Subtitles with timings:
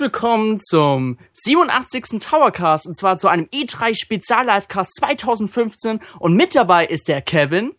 [0.00, 2.20] Willkommen zum 87.
[2.20, 7.74] Towercast und zwar zu einem E3 Spezial Livecast 2015 und mit dabei ist der Kevin.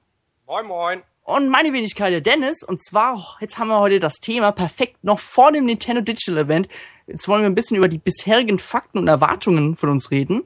[0.45, 1.01] Moin moin.
[1.23, 5.19] Und meine Wenigkeit der Dennis und zwar jetzt haben wir heute das Thema perfekt noch
[5.19, 6.67] vor dem Nintendo Digital Event.
[7.07, 10.43] Jetzt wollen wir ein bisschen über die bisherigen Fakten und Erwartungen von uns reden.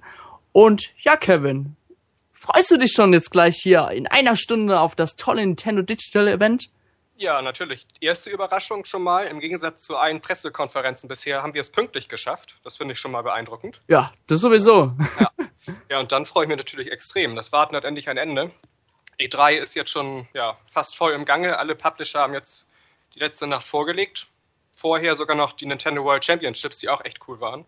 [0.53, 1.75] Und ja, Kevin,
[2.31, 6.29] freust du dich schon jetzt gleich hier in einer Stunde auf das tolle Nintendo Digital
[6.29, 6.69] Event?
[7.17, 7.88] Ja, natürlich.
[8.02, 9.27] Erste Überraschung schon mal.
[9.27, 12.55] Im Gegensatz zu allen Pressekonferenzen bisher haben wir es pünktlich geschafft.
[12.63, 13.81] Das finde ich schon mal beeindruckend.
[13.88, 14.91] Ja, das sowieso.
[15.19, 15.31] Ja.
[15.89, 17.36] ja, und dann freue ich mich natürlich extrem.
[17.36, 18.52] Das Warten hat endlich ein Ende.
[19.19, 21.58] E3 ist jetzt schon ja, fast voll im Gange.
[21.58, 22.66] Alle Publisher haben jetzt
[23.13, 24.27] die letzte Nacht vorgelegt.
[24.73, 27.66] Vorher sogar noch die Nintendo World Championships, die auch echt cool waren.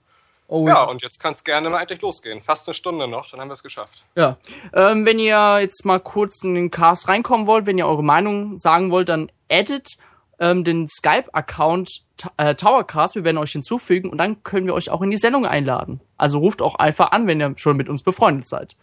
[0.49, 2.41] Oh, ja, und jetzt kann es gerne mal endlich losgehen.
[2.41, 4.05] Fast eine Stunde noch, dann haben wir es geschafft.
[4.15, 4.37] Ja.
[4.73, 8.57] Ähm, wenn ihr jetzt mal kurz in den Cast reinkommen wollt, wenn ihr eure Meinung
[8.57, 9.97] sagen wollt, dann addet
[10.39, 12.03] ähm, den Skype-Account
[12.37, 13.15] äh, Towercast.
[13.15, 16.01] Wir werden euch hinzufügen und dann können wir euch auch in die Sendung einladen.
[16.17, 18.75] Also ruft auch einfach an, wenn ihr schon mit uns befreundet seid.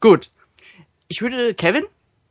[0.00, 0.30] Gut.
[1.08, 1.84] Ich würde, Kevin?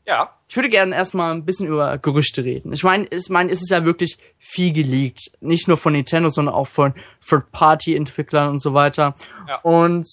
[0.05, 0.35] Ja.
[0.47, 2.71] Ich würde gerne erstmal ein bisschen über Gerüchte reden.
[2.73, 5.31] Ich meine, ich meine, es ist ja wirklich viel geleakt.
[5.41, 6.93] Nicht nur von Nintendo, sondern auch von
[7.27, 9.15] Third-Party-Entwicklern und so weiter.
[9.47, 9.59] Ja.
[9.61, 10.07] Und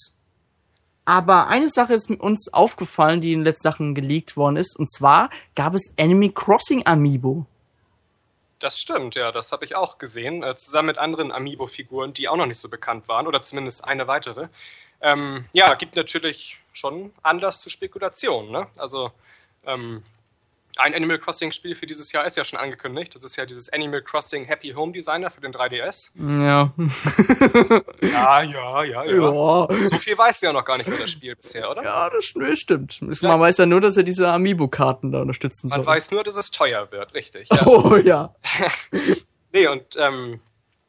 [1.05, 4.91] aber eine Sache ist uns aufgefallen, die in den letzten Sachen geleakt worden ist, und
[4.91, 7.45] zwar gab es Enemy Crossing Amiibo.
[8.59, 12.37] Das stimmt, ja, das habe ich auch gesehen, äh, zusammen mit anderen Amiibo-Figuren, die auch
[12.37, 14.47] noch nicht so bekannt waren, oder zumindest eine weitere.
[15.01, 18.67] Ähm, ja, gibt natürlich schon Anlass zur Spekulation, ne?
[18.77, 19.11] Also
[19.65, 20.03] ähm,
[20.77, 23.13] ein Animal Crossing Spiel für dieses Jahr ist ja schon angekündigt.
[23.15, 26.11] Das ist ja dieses Animal Crossing Happy Home Designer für den 3DS.
[26.15, 26.73] Ja.
[28.01, 29.67] ja, ja, ja, ja, ja.
[29.89, 31.83] So viel weißt du ja noch gar nicht über das Spiel bisher, oder?
[31.83, 32.25] Ja, das
[32.59, 33.01] stimmt.
[33.01, 33.39] Man ja.
[33.39, 35.79] weiß ja nur, dass er diese Amiibo-Karten da unterstützen soll.
[35.79, 37.49] Man weiß nur, dass es teuer wird, richtig.
[37.51, 37.65] Ja.
[37.65, 38.33] Oh ja.
[39.53, 40.39] nee, und ähm,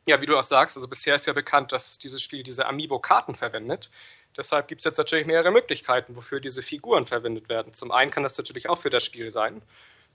[0.06, 3.34] ja, wie du auch sagst, also bisher ist ja bekannt, dass dieses Spiel diese Amiibo-Karten
[3.34, 3.90] verwendet.
[4.36, 7.74] Deshalb gibt es jetzt natürlich mehrere Möglichkeiten, wofür diese Figuren verwendet werden.
[7.74, 9.62] Zum einen kann das natürlich auch für das Spiel sein.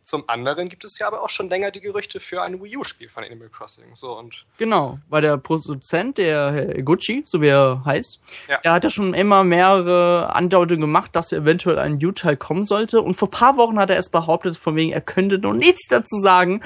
[0.04, 3.10] Zum anderen gibt es ja aber auch schon länger die Gerüchte für ein Wii U-Spiel
[3.10, 3.96] von Animal Crossing.
[3.96, 8.58] So und genau, weil der Produzent, der Herr Eguchi, so wie er heißt, ja.
[8.58, 13.02] der hat ja schon immer mehrere Andeutungen gemacht, dass eventuell ein U-Teil kommen sollte.
[13.02, 15.88] Und vor ein paar Wochen hat er erst behauptet, von wegen, er könnte noch nichts
[15.88, 16.64] dazu sagen.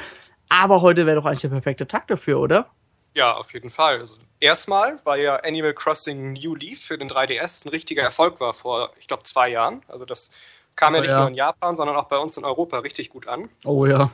[0.48, 2.70] Aber heute wäre doch eigentlich der perfekte Tag dafür, oder?
[3.14, 4.00] Ja, auf jeden Fall.
[4.00, 8.54] Also erstmal, weil ja Animal Crossing New Leaf für den 3DS ein richtiger Erfolg war
[8.54, 9.82] vor, ich glaube, zwei Jahren.
[9.88, 10.32] Also das
[10.76, 11.20] kam oh, ja nicht ja.
[11.20, 13.50] nur in Japan, sondern auch bei uns in Europa richtig gut an.
[13.64, 14.12] Oh ja.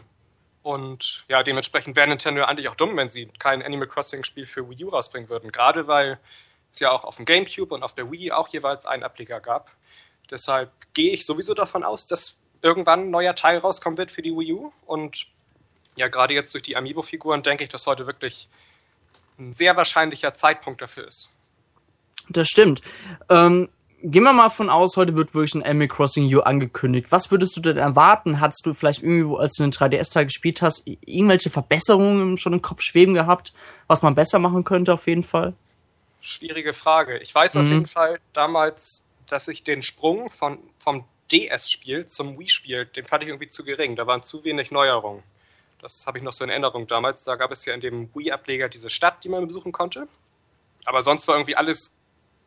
[0.61, 4.85] Und ja, dementsprechend wäre Nintendo eigentlich auch dumm, wenn sie kein Animal Crossing-Spiel für Wii
[4.85, 5.51] U rausbringen würden.
[5.51, 6.19] Gerade weil
[6.73, 9.71] es ja auch auf dem GameCube und auf der Wii auch jeweils einen Ableger gab.
[10.29, 14.35] Deshalb gehe ich sowieso davon aus, dass irgendwann ein neuer Teil rauskommen wird für die
[14.35, 14.71] Wii U.
[14.85, 15.27] Und
[15.95, 18.47] ja, gerade jetzt durch die Amiibo-Figuren denke ich, dass heute wirklich
[19.39, 21.29] ein sehr wahrscheinlicher Zeitpunkt dafür ist.
[22.29, 22.81] Das stimmt.
[23.29, 23.69] Ähm,
[24.01, 27.11] gehen wir mal von aus, heute wird wirklich ein Animal Crossing U angekündigt.
[27.11, 28.39] Was würdest du denn erwarten?
[28.39, 32.81] Hattest du vielleicht irgendwie, als du den 3DS-Teil gespielt hast, irgendwelche Verbesserungen schon im Kopf
[32.81, 33.53] schweben gehabt,
[33.87, 35.53] was man besser machen könnte auf jeden Fall?
[36.21, 37.17] Schwierige Frage.
[37.19, 37.61] Ich weiß mhm.
[37.61, 43.23] auf jeden Fall damals, dass ich den Sprung von, vom DS-Spiel zum Wii-Spiel, den fand
[43.23, 43.95] ich irgendwie zu gering.
[43.95, 45.23] Da waren zu wenig Neuerungen.
[45.81, 47.23] Das habe ich noch so in Erinnerung damals.
[47.23, 50.07] Da gab es ja in dem Wii-Ableger diese Stadt, die man besuchen konnte.
[50.85, 51.95] Aber sonst war irgendwie alles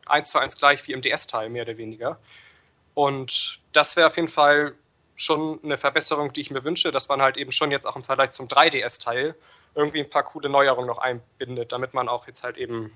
[0.07, 2.19] eins zu eins gleich wie im DS-Teil, mehr oder weniger.
[2.95, 4.75] Und das wäre auf jeden Fall
[5.17, 8.03] schon eine Verbesserung, die ich mir wünsche, dass man halt eben schon jetzt auch im
[8.03, 9.35] Vergleich zum 3DS-Teil
[9.75, 12.93] irgendwie ein paar coole Neuerungen noch einbindet, damit man auch jetzt halt eben,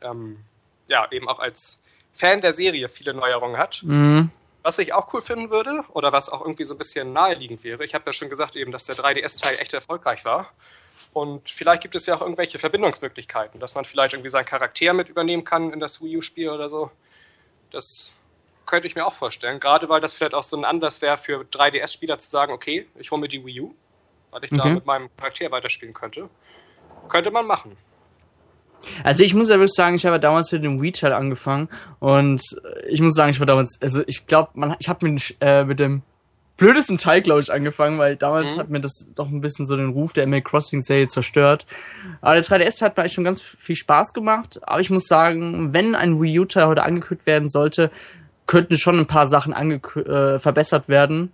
[0.00, 0.38] ähm,
[0.86, 1.82] ja, eben auch als
[2.14, 3.82] Fan der Serie viele Neuerungen hat.
[3.82, 4.30] Mhm.
[4.68, 7.82] Was ich auch cool finden würde, oder was auch irgendwie so ein bisschen naheliegend wäre,
[7.86, 10.52] ich habe ja schon gesagt eben, dass der 3DS-Teil echt erfolgreich war.
[11.14, 15.08] Und vielleicht gibt es ja auch irgendwelche Verbindungsmöglichkeiten, dass man vielleicht irgendwie seinen Charakter mit
[15.08, 16.90] übernehmen kann in das Wii U-Spiel oder so.
[17.70, 18.12] Das
[18.66, 19.58] könnte ich mir auch vorstellen.
[19.58, 23.10] Gerade weil das vielleicht auch so ein Anlass wäre für 3DS-Spieler zu sagen, okay, ich
[23.10, 23.74] hole mir die Wii U,
[24.32, 24.60] weil ich okay.
[24.64, 26.28] da mit meinem Charakter weiterspielen könnte.
[27.08, 27.74] Könnte man machen.
[29.04, 32.42] Also ich muss ja wirklich sagen, ich habe damals mit dem Retail angefangen und
[32.88, 35.78] ich muss sagen, ich war damals, also ich glaube, man, ich habe mit, äh, mit
[35.78, 36.02] dem
[36.58, 38.60] blödesten Teil, glaube ich, angefangen, weil damals mhm.
[38.60, 41.66] hat mir das doch ein bisschen so den Ruf der Animal Crossing Serie zerstört.
[42.20, 44.60] Aber der 3DS hat mir eigentlich schon ganz viel Spaß gemacht.
[44.64, 47.90] Aber ich muss sagen, wenn ein Wii U Teil heute angekündigt werden sollte,
[48.46, 51.32] könnten schon ein paar Sachen äh, verbessert werden,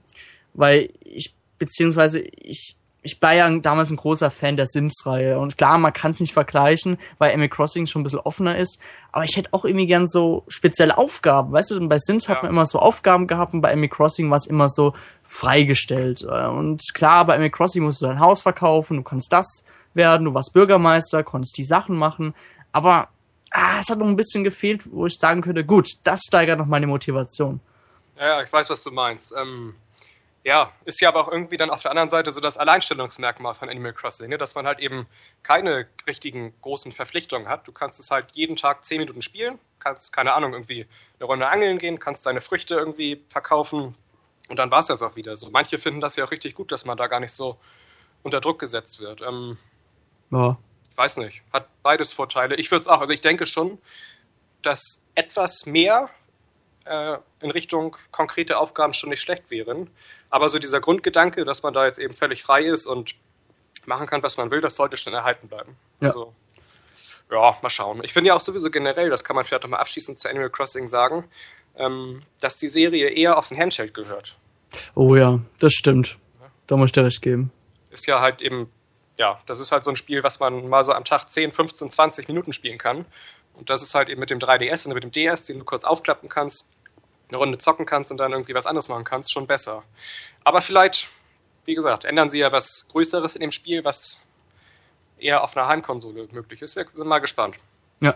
[0.53, 5.39] weil ich beziehungsweise ich ich war ja damals ein großer Fan der Sims-Reihe.
[5.39, 8.81] Und klar, man kann es nicht vergleichen, weil Animal Crossing schon ein bisschen offener ist.
[9.13, 11.53] Aber ich hätte auch irgendwie gern so spezielle Aufgaben.
[11.53, 12.35] Weißt du, bei Sims ja.
[12.35, 16.23] hat man immer so Aufgaben gehabt und bei Animal Crossing war es immer so freigestellt.
[16.23, 20.25] Und klar, bei Animal Crossing musst du dein Haus verkaufen, du kannst das werden.
[20.25, 22.35] Du warst Bürgermeister, konntest die Sachen machen,
[22.73, 23.09] aber
[23.51, 26.67] ah, es hat noch ein bisschen gefehlt, wo ich sagen könnte, gut, das steigert noch
[26.67, 27.61] meine Motivation.
[28.19, 29.35] Ja, ich weiß, was du meinst.
[29.37, 29.75] Ähm,
[30.45, 33.71] ja, ist ja aber auch irgendwie dann auf der anderen Seite so das Alleinstellungsmerkmal von
[33.71, 34.37] Animal Crossing, ne?
[34.37, 35.07] dass man halt eben
[35.43, 37.67] keine richtigen großen Verpflichtungen hat.
[37.67, 40.87] Du kannst es halt jeden Tag zehn Minuten spielen, kannst, keine Ahnung, irgendwie
[41.19, 43.95] eine Runde angeln gehen, kannst deine Früchte irgendwie verkaufen
[44.49, 45.49] und dann war es das auch wieder so.
[45.51, 47.59] Manche finden das ja auch richtig gut, dass man da gar nicht so
[48.23, 49.23] unter Druck gesetzt wird.
[49.23, 49.57] Ähm,
[50.31, 50.59] ja.
[50.91, 52.57] Ich weiß nicht, hat beides Vorteile.
[52.57, 53.79] Ich würde es auch, also ich denke schon,
[54.63, 56.11] dass etwas mehr
[56.85, 59.91] äh, in Richtung konkrete Aufgaben schon nicht schlecht wären.
[60.35, 63.15] Aber so dieser Grundgedanke, dass man da jetzt eben völlig frei ist und
[63.87, 65.77] machen kann, was man will, das sollte schon erhalten bleiben.
[66.01, 66.09] Ja.
[66.09, 66.35] Also,
[67.31, 68.03] ja, mal schauen.
[68.03, 70.89] Ich finde ja auch sowieso generell, das kann man vielleicht nochmal abschließend zu Animal Crossing
[70.89, 71.23] sagen,
[71.77, 74.37] ähm, dass die Serie eher auf den Handheld gehört.
[74.97, 76.19] Oh ja, das stimmt.
[76.67, 77.53] Da muss ich dir recht geben.
[77.91, 78.69] Ist ja halt eben,
[79.17, 81.91] ja, das ist halt so ein Spiel, was man mal so am Tag 10, 15,
[81.91, 83.05] 20 Minuten spielen kann.
[83.53, 85.85] Und das ist halt eben mit dem 3DS und mit dem DS, den du kurz
[85.85, 86.69] aufklappen kannst,
[87.29, 89.83] eine Runde zocken kannst und dann irgendwie was anderes machen kannst, schon besser.
[90.45, 91.09] Aber vielleicht,
[91.65, 94.21] wie gesagt, ändern sie ja was Größeres in dem Spiel, was
[95.19, 96.77] eher auf einer Heimkonsole möglich ist.
[96.77, 97.57] Wir sind mal gespannt.
[98.01, 98.15] Ja.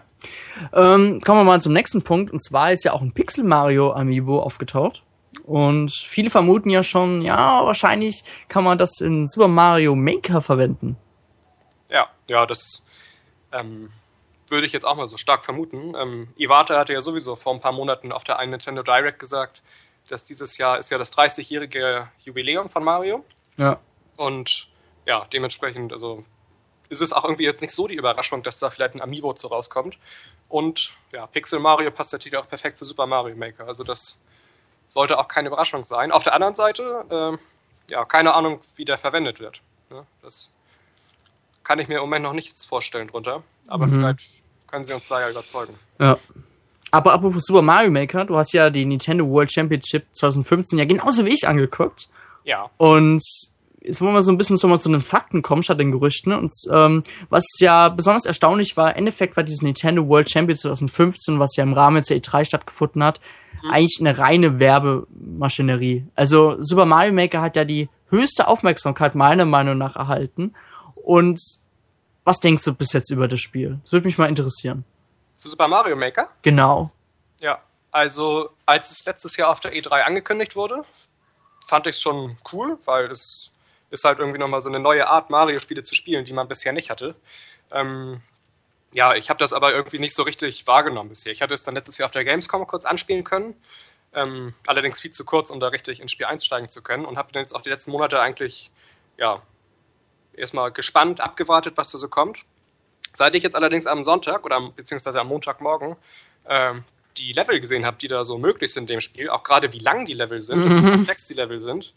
[0.72, 2.30] Ähm, kommen wir mal zum nächsten Punkt.
[2.30, 5.02] Und zwar ist ja auch ein Pixel Mario Amiibo aufgetaucht.
[5.44, 10.96] Und viele vermuten ja schon, ja, wahrscheinlich kann man das in Super Mario Maker verwenden.
[11.88, 12.84] Ja, ja, das
[13.52, 13.90] ähm,
[14.50, 15.94] würde ich jetzt auch mal so stark vermuten.
[15.96, 19.62] Ähm, Iwata hatte ja sowieso vor ein paar Monaten auf der einen Nintendo Direct gesagt,
[20.08, 23.24] dass dieses Jahr ist ja das 30-jährige Jubiläum von Mario.
[23.56, 23.78] Ja.
[24.16, 24.68] Und
[25.06, 26.24] ja, dementsprechend, also
[26.88, 29.48] ist es auch irgendwie jetzt nicht so die Überraschung, dass da vielleicht ein Amiibo zu
[29.48, 29.98] rauskommt.
[30.48, 33.66] Und ja, Pixel Mario passt natürlich auch perfekt zu Super Mario Maker.
[33.66, 34.18] Also das
[34.88, 36.10] sollte auch keine Überraschung sein.
[36.10, 39.60] Auf der anderen Seite, äh, ja, keine Ahnung, wie der verwendet wird.
[39.90, 40.50] Ja, das
[41.62, 43.42] kann ich mir im Moment noch nichts vorstellen drunter.
[43.66, 43.96] Aber mhm.
[43.96, 44.37] vielleicht
[44.70, 45.74] können sie uns da ja überzeugen.
[45.98, 46.18] Ja.
[46.90, 51.24] Aber apropos Super Mario Maker, du hast ja die Nintendo World Championship 2015 ja genauso
[51.24, 52.08] wie ich angeguckt.
[52.44, 52.70] Ja.
[52.78, 53.22] Und
[53.80, 56.32] jetzt wollen wir so ein bisschen so mal zu den Fakten kommen, statt den Gerüchten.
[56.32, 61.38] Und ähm, was ja besonders erstaunlich war, im Endeffekt war dieses Nintendo World Championship 2015,
[61.38, 63.20] was ja im Rahmen der E3 stattgefunden hat,
[63.62, 63.70] mhm.
[63.70, 66.06] eigentlich eine reine Werbemaschinerie.
[66.14, 70.54] Also Super Mario Maker hat ja die höchste Aufmerksamkeit meiner Meinung nach erhalten.
[70.94, 71.40] Und
[72.28, 73.78] was denkst du bis jetzt über das Spiel?
[73.82, 74.84] Das würde mich mal interessieren.
[75.34, 76.28] Zu Super Mario Maker?
[76.42, 76.90] Genau.
[77.40, 80.84] Ja, also als es letztes Jahr auf der E3 angekündigt wurde,
[81.66, 83.50] fand ich es schon cool, weil es
[83.88, 86.90] ist halt irgendwie nochmal so eine neue Art, Mario-Spiele zu spielen, die man bisher nicht
[86.90, 87.14] hatte.
[87.70, 88.20] Ähm,
[88.92, 91.32] ja, ich habe das aber irgendwie nicht so richtig wahrgenommen bisher.
[91.32, 93.54] Ich hatte es dann letztes Jahr auf der Gamescom kurz anspielen können,
[94.12, 97.32] ähm, allerdings viel zu kurz, um da richtig ins Spiel einsteigen zu können und habe
[97.32, 98.70] dann jetzt auch die letzten Monate eigentlich
[99.16, 99.40] ja,
[100.38, 102.44] erstmal gespannt abgewartet, was da so kommt.
[103.14, 105.96] Seit ich jetzt allerdings am Sonntag oder beziehungsweise am Montagmorgen
[106.48, 106.84] ähm,
[107.16, 109.78] die Level gesehen habe, die da so möglich sind in dem Spiel, auch gerade wie
[109.78, 110.70] lang die Level sind mhm.
[110.70, 111.94] und wie komplex die Level sind,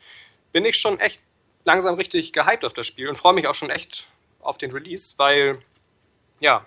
[0.51, 1.21] bin ich schon echt
[1.63, 4.07] langsam richtig gehypt auf das Spiel und freue mich auch schon echt
[4.41, 5.59] auf den Release, weil
[6.39, 6.65] ja,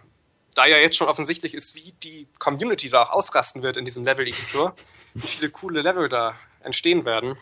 [0.54, 4.04] da ja jetzt schon offensichtlich ist, wie die Community da auch ausrasten wird in diesem
[4.04, 4.74] Level-Editor,
[5.14, 7.36] wie viele coole Level da entstehen werden.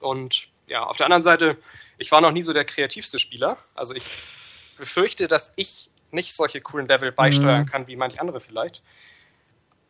[0.00, 1.56] Und ja, auf der anderen Seite,
[1.98, 3.56] ich war noch nie so der kreativste Spieler.
[3.74, 4.04] Also ich
[4.78, 7.66] befürchte, dass ich nicht solche coolen Level beisteuern mhm.
[7.66, 8.82] kann wie manche andere vielleicht.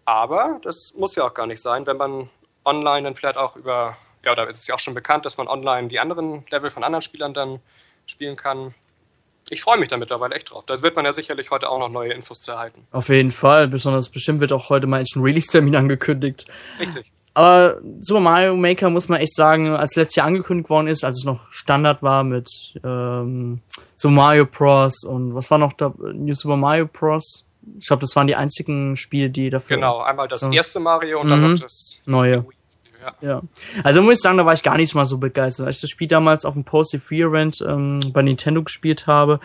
[0.05, 2.31] Aber das muss ja auch gar nicht sein, wenn man
[2.65, 5.49] online dann vielleicht auch über, ja, da ist es ja auch schon bekannt, dass man
[5.49, 7.61] online die anderen Level von anderen Spielern dann
[8.07, 8.75] spielen kann.
[9.51, 10.65] Ich freue mich da mittlerweile echt drauf.
[10.67, 12.87] Da wird man ja sicherlich heute auch noch neue Infos zu erhalten.
[12.91, 13.69] Auf jeden Fall.
[13.69, 16.47] Besonders bestimmt wird auch heute mal ein Release-Termin angekündigt.
[16.81, 17.13] Richtig.
[17.37, 21.19] Aber Super Mario Maker muss man echt sagen, als letztes Jahr angekündigt worden ist, als
[21.19, 22.49] es noch Standard war mit
[22.83, 23.61] ähm,
[23.95, 25.05] Super Mario Bros.
[25.05, 25.93] und was war noch da?
[26.15, 27.45] New Super Mario Bros.
[27.79, 29.77] Ich glaube, das waren die einzigen Spiele, die dafür.
[29.77, 30.51] Genau, einmal das so.
[30.51, 31.31] erste Mario und mhm.
[31.31, 32.47] dann noch das neue.
[33.03, 33.15] Ja.
[33.21, 33.43] ja.
[33.85, 35.67] Also muss ich sagen, da war ich gar nicht mal so begeistert.
[35.67, 39.41] Als ich das Spiel damals auf dem Post Free Event ähm, bei Nintendo gespielt habe,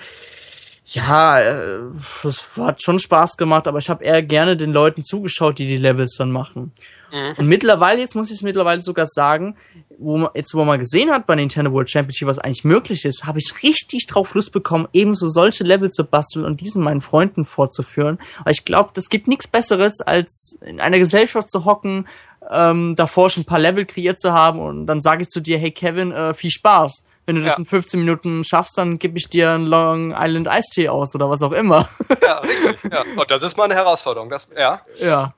[0.93, 1.79] ja, äh,
[2.23, 5.77] es hat schon Spaß gemacht, aber ich habe eher gerne den Leuten zugeschaut, die die
[5.77, 6.73] Levels dann machen.
[7.13, 7.33] Mhm.
[7.37, 9.55] Und mittlerweile, jetzt muss ich es mittlerweile sogar sagen,
[9.97, 13.25] wo man, jetzt wo man gesehen hat bei Nintendo World Championship, was eigentlich möglich ist,
[13.25, 17.45] habe ich richtig drauf Lust bekommen, ebenso solche Level zu basteln und diesen meinen Freunden
[17.45, 18.19] vorzuführen.
[18.43, 22.05] Weil ich glaube, das gibt nichts Besseres, als in einer Gesellschaft zu hocken,
[22.49, 25.57] ähm, davor schon ein paar Level kreiert zu haben und dann sage ich zu dir,
[25.57, 27.05] hey Kevin, äh, viel Spaß.
[27.25, 27.59] Wenn du das ja.
[27.59, 31.43] in 15 Minuten schaffst, dann gebe ich dir einen Long Island Eistee aus oder was
[31.43, 31.87] auch immer.
[32.21, 32.91] Ja, richtig.
[32.91, 33.03] Ja.
[33.15, 34.29] Und das ist mal eine Herausforderung.
[34.29, 34.81] Das, ja.
[34.97, 35.33] Ja.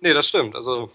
[0.00, 0.54] Nee, das stimmt.
[0.54, 0.90] Also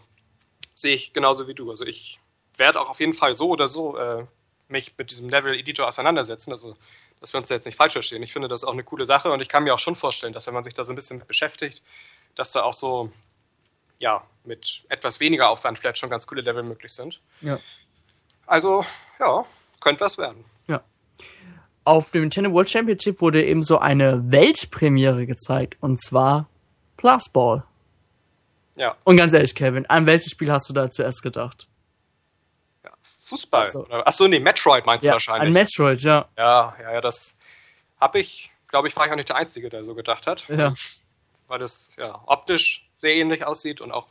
[0.75, 1.69] sehe ich genauso wie du.
[1.69, 2.19] Also ich
[2.57, 4.25] werde auch auf jeden Fall so oder so äh,
[4.67, 6.51] mich mit diesem Level-Editor auseinandersetzen.
[6.51, 6.75] Also
[7.21, 8.23] dass wir uns da jetzt nicht falsch verstehen.
[8.23, 10.47] Ich finde das auch eine coole Sache und ich kann mir auch schon vorstellen, dass
[10.47, 11.81] wenn man sich da so ein bisschen beschäftigt,
[12.35, 13.11] dass da auch so,
[13.99, 17.21] ja, mit etwas weniger Aufwand vielleicht schon ganz coole Level möglich sind.
[17.41, 17.59] Ja.
[18.47, 18.83] Also,
[19.19, 19.45] ja,
[19.81, 20.45] könnte was werden.
[20.67, 20.81] Ja.
[21.83, 26.47] Auf dem Nintendo World Championship wurde eben so eine Weltpremiere gezeigt und zwar
[26.97, 27.63] Plus Ball.
[28.75, 28.95] Ja.
[29.03, 31.67] Und ganz ehrlich, Kevin, an welches Spiel hast du da zuerst gedacht?
[32.83, 33.63] ja Fußball.
[33.63, 33.85] Ach so.
[33.89, 35.47] Achso, nee, Metroid meinst du Ja, wahrscheinlich.
[35.47, 36.27] an Metroid, ja.
[36.38, 37.38] ja, ja, ja, das
[38.00, 40.45] habe ich, glaube ich, war ich auch nicht der Einzige, der so gedacht hat.
[40.47, 40.73] Ja.
[41.47, 44.07] Weil das ja optisch sehr ähnlich aussieht und auch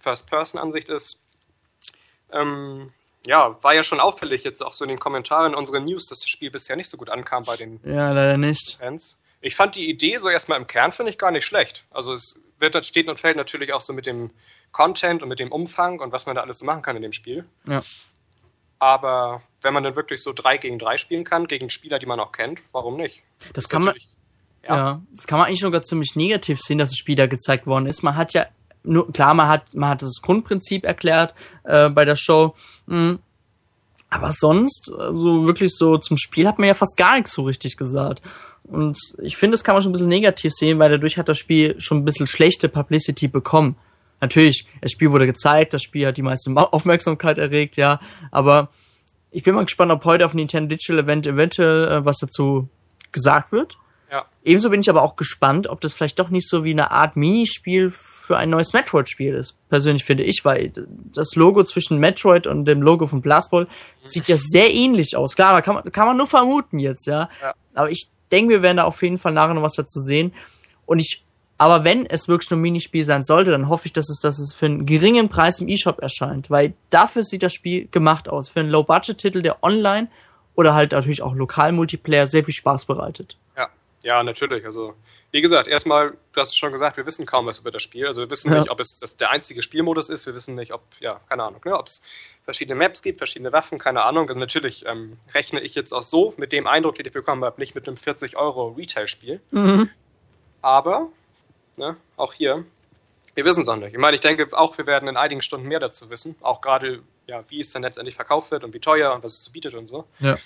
[0.00, 1.22] First-Person-Ansicht ist.
[2.32, 2.92] Ähm,
[3.26, 6.28] ja, war ja schon auffällig jetzt auch so in den Kommentaren unserer News, dass das
[6.28, 8.76] Spiel bisher nicht so gut ankam bei den Ja, leider nicht.
[8.78, 9.16] Fans.
[9.40, 11.84] Ich fand die Idee so erstmal im Kern finde ich gar nicht schlecht.
[11.90, 14.30] Also es wird steht und fällt natürlich auch so mit dem
[14.72, 17.12] Content und mit dem Umfang und was man da alles so machen kann in dem
[17.12, 17.44] Spiel.
[17.66, 17.82] Ja.
[18.78, 22.20] Aber wenn man dann wirklich so drei gegen drei spielen kann, gegen Spieler, die man
[22.20, 23.22] auch kennt, warum nicht?
[23.54, 24.08] Das Ist kann man, natürlich-
[24.68, 25.00] ja.
[25.14, 28.02] das kann man eigentlich sogar ziemlich negativ sehen, dass das Spiel da gezeigt worden ist.
[28.02, 28.46] Man hat ja
[28.86, 32.54] nur, klar, man hat, man hat das Grundprinzip erklärt äh, bei der Show.
[32.86, 33.18] Mhm.
[34.08, 37.76] Aber sonst, also wirklich so zum Spiel hat man ja fast gar nichts so richtig
[37.76, 38.22] gesagt.
[38.64, 41.38] Und ich finde, das kann man schon ein bisschen negativ sehen, weil dadurch hat das
[41.38, 43.76] Spiel schon ein bisschen schlechte Publicity bekommen.
[44.20, 48.00] Natürlich, das Spiel wurde gezeigt, das Spiel hat die meiste Aufmerksamkeit erregt, ja.
[48.30, 48.70] Aber
[49.30, 52.68] ich bin mal gespannt, ob heute auf dem Nintendo Digital Event eventuell äh, was dazu
[53.12, 53.76] gesagt wird.
[54.10, 54.26] Ja.
[54.44, 57.16] Ebenso bin ich aber auch gespannt, ob das vielleicht doch nicht so wie eine Art
[57.16, 59.58] Minispiel für ein neues Metroid-Spiel ist.
[59.68, 60.72] Persönlich finde ich, weil
[61.12, 63.66] das Logo zwischen Metroid und dem Logo von Blast Ball
[64.04, 65.34] sieht ja sehr ähnlich aus.
[65.34, 67.28] Klar, kann man, kann man nur vermuten jetzt, ja.
[67.42, 67.54] Ja.
[67.74, 70.32] Aber ich denke, wir werden da auf jeden Fall nachher noch was dazu sehen.
[70.86, 71.24] Und ich,
[71.58, 74.38] aber wenn es wirklich nur ein Minispiel sein sollte, dann hoffe ich, dass es, dass
[74.38, 78.48] es für einen geringen Preis im eShop erscheint, weil dafür sieht das Spiel gemacht aus.
[78.48, 80.08] Für einen Low-Budget-Titel, der online
[80.54, 83.36] oder halt natürlich auch lokal Multiplayer sehr viel Spaß bereitet.
[83.56, 83.68] Ja,
[84.06, 84.64] ja, natürlich.
[84.64, 84.94] Also,
[85.32, 88.06] wie gesagt, erstmal, du hast es schon gesagt, wir wissen kaum was über das Spiel.
[88.06, 88.60] Also wir wissen Ja.
[88.60, 90.26] nicht, ob es das der einzige Spielmodus ist.
[90.26, 92.00] Wir wissen nicht, ob, ja, keine Ahnung, ne, ob es
[92.44, 94.28] verschiedene Maps gibt, verschiedene Waffen, keine Ahnung.
[94.28, 97.60] Also natürlich ähm, rechne ich jetzt auch so mit dem Eindruck, den ich bekommen habe,
[97.60, 99.40] nicht mit einem 40 Euro Retail-Spiel.
[100.62, 101.08] Aber,
[101.76, 102.64] ne, auch hier,
[103.34, 103.92] wir wissen es auch nicht.
[103.92, 106.36] Ich meine, ich denke auch, wir werden in einigen Stunden mehr dazu wissen.
[106.40, 109.48] Auch gerade, ja, wie es dann letztendlich verkauft wird und wie teuer und was es
[109.50, 110.04] bietet und so.
[110.20, 110.38] Ja.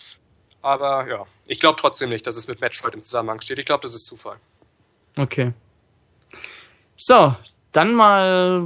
[0.63, 3.59] Aber ja, ich glaube trotzdem nicht, dass es mit Metroid im Zusammenhang steht.
[3.59, 4.37] Ich glaube, das ist Zufall.
[5.17, 5.53] Okay.
[6.97, 7.35] So,
[7.73, 8.63] dann mal,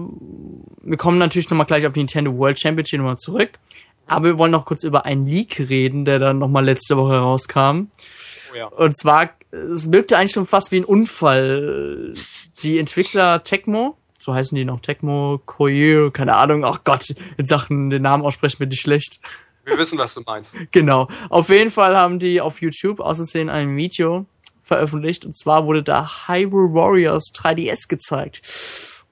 [0.83, 3.59] wir kommen natürlich nochmal gleich auf die Nintendo World Championship nochmal zurück.
[4.07, 7.89] Aber wir wollen noch kurz über einen Leak reden, der dann nochmal letzte Woche rauskam.
[8.53, 8.67] Oh ja.
[8.67, 12.15] Und zwar, es wirkte eigentlich schon fast wie ein Unfall.
[12.63, 17.91] Die Entwickler Tecmo, so heißen die noch, Tecmo, Koyo, keine Ahnung, ach Gott, in Sachen
[17.91, 19.21] den Namen aussprechen wird nicht schlecht.
[19.65, 20.57] Wir wissen, was du meinst.
[20.73, 21.09] Genau.
[21.31, 24.27] Auf jeden Fall haben die auf YouTube außersehen ein Video
[24.63, 25.25] veröffentlicht.
[25.25, 28.43] Und zwar wurde da Hyrule Warriors 3DS gezeigt.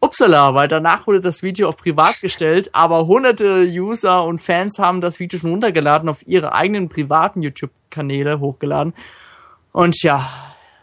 [0.00, 5.00] Upsala, weil danach wurde das Video auf privat gestellt, aber hunderte User und Fans haben
[5.00, 8.94] das Video schon runtergeladen, auf ihre eigenen privaten YouTube-Kanäle hochgeladen.
[9.70, 10.28] Und ja,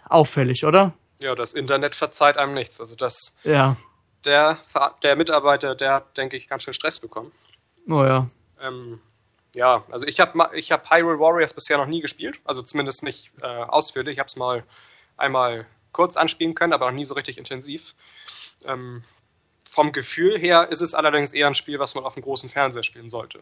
[0.08, 0.94] auffällig, oder?
[1.20, 2.80] Ja, das Internet verzeiht einem nichts.
[2.80, 3.76] Also das, Ja.
[4.24, 4.60] der,
[5.04, 7.34] der Mitarbeiter, der hat, denke ich, ganz schön Stress bekommen.
[7.90, 8.26] Oh ja.
[8.62, 9.02] Ähm,
[9.56, 12.40] ja, also ich habe ich hab Hyrule Warriors bisher noch nie gespielt.
[12.46, 14.14] Also zumindest nicht äh, ausführlich.
[14.14, 14.64] Ich habe es mal
[15.18, 17.94] einmal kurz anspielen können, aber noch nie so richtig intensiv.
[18.66, 19.04] Ähm,
[19.64, 22.84] vom Gefühl her ist es allerdings eher ein Spiel, was man auf dem großen Fernseher
[22.84, 23.40] spielen sollte.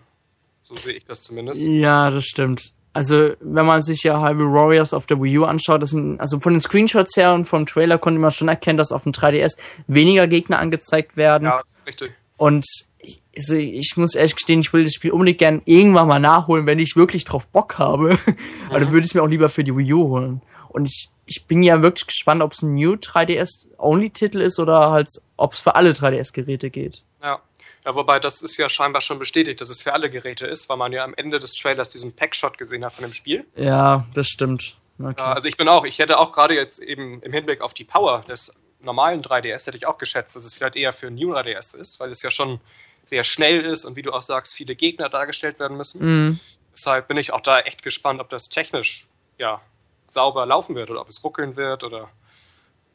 [0.63, 1.61] So sehe ich das zumindest.
[1.61, 2.73] Ja, das stimmt.
[2.93, 6.39] Also, wenn man sich ja Hyrule Warriors auf der Wii U anschaut, das sind, also
[6.39, 9.59] von den Screenshots her und vom Trailer konnte man schon erkennen, dass auf dem 3DS
[9.87, 11.45] weniger Gegner angezeigt werden.
[11.45, 12.13] Ja, richtig.
[12.37, 12.65] Und
[12.99, 16.65] ich, also ich muss ehrlich gestehen, ich will das Spiel unbedingt gern irgendwann mal nachholen,
[16.65, 18.17] wenn ich wirklich drauf Bock habe.
[18.69, 20.41] Aber dann würde ich es mir auch lieber für die Wii U holen.
[20.69, 25.09] Und ich, ich bin ja wirklich gespannt, ob es ein New 3DS-Only-Titel ist oder halt,
[25.35, 27.03] ob es für alle 3DS-Geräte geht.
[27.23, 27.41] Ja.
[27.85, 30.77] ja, wobei das ist ja scheinbar schon bestätigt, dass es für alle Geräte ist, weil
[30.77, 33.45] man ja am Ende des Trailers diesen Packshot gesehen hat von dem Spiel.
[33.55, 34.77] Ja, das stimmt.
[34.99, 35.15] Okay.
[35.17, 37.83] Ja, also ich bin auch, ich hätte auch gerade jetzt eben im Hinblick auf die
[37.83, 41.33] Power des normalen 3DS hätte ich auch geschätzt, dass es vielleicht eher für ein New
[41.33, 42.59] 3DS ist, weil es ja schon
[43.05, 46.05] sehr schnell ist und wie du auch sagst, viele Gegner dargestellt werden müssen.
[46.05, 46.39] Mhm.
[46.73, 49.07] Deshalb bin ich auch da echt gespannt, ob das technisch
[49.39, 49.61] ja
[50.07, 52.09] sauber laufen wird oder ob es ruckeln wird oder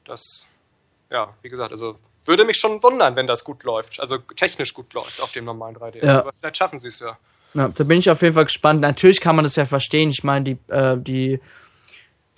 [0.05, 0.47] das,
[1.11, 4.93] ja, wie gesagt, also würde mich schon wundern, wenn das gut läuft, also technisch gut
[4.95, 6.05] läuft auf dem normalen 3DS.
[6.05, 6.21] Ja.
[6.21, 7.19] Aber vielleicht schaffen sie es ja.
[7.55, 8.81] Ja, da bin ich auf jeden Fall gespannt.
[8.81, 10.11] Natürlich kann man das ja verstehen.
[10.11, 11.41] Ich meine, die, äh, die,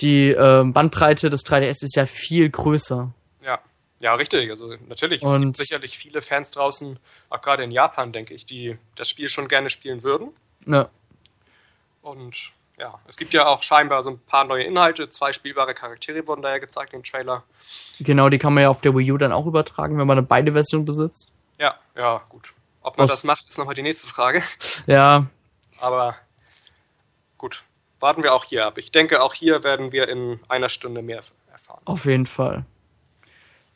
[0.01, 3.13] die äh, Bandbreite des 3DS ist ja viel größer.
[4.01, 4.51] Ja, richtig.
[4.51, 6.99] Also natürlich, es Und- gibt sicherlich viele Fans draußen,
[7.31, 10.35] auch gerade in Japan, denke ich, die das Spiel schon gerne spielen würden.
[10.67, 10.89] Ja.
[12.03, 12.35] Und
[12.79, 15.09] ja, es gibt ja auch scheinbar so ein paar neue Inhalte.
[15.09, 17.45] Zwei spielbare Charaktere wurden da ja gezeigt im Trailer.
[18.01, 20.27] Genau, die kann man ja auf der Wii U dann auch übertragen, wenn man eine
[20.27, 21.33] beide Version besitzt.
[21.59, 22.53] Ja, ja, gut.
[22.83, 23.13] Ob man Was?
[23.13, 24.43] das macht, ist nochmal die nächste Frage.
[24.87, 25.27] Ja.
[25.79, 26.17] Aber
[27.39, 27.63] gut,
[28.01, 28.77] warten wir auch hier ab.
[28.79, 31.81] Ich denke, auch hier werden wir in einer Stunde mehr erfahren.
[31.85, 32.65] Auf jeden Fall.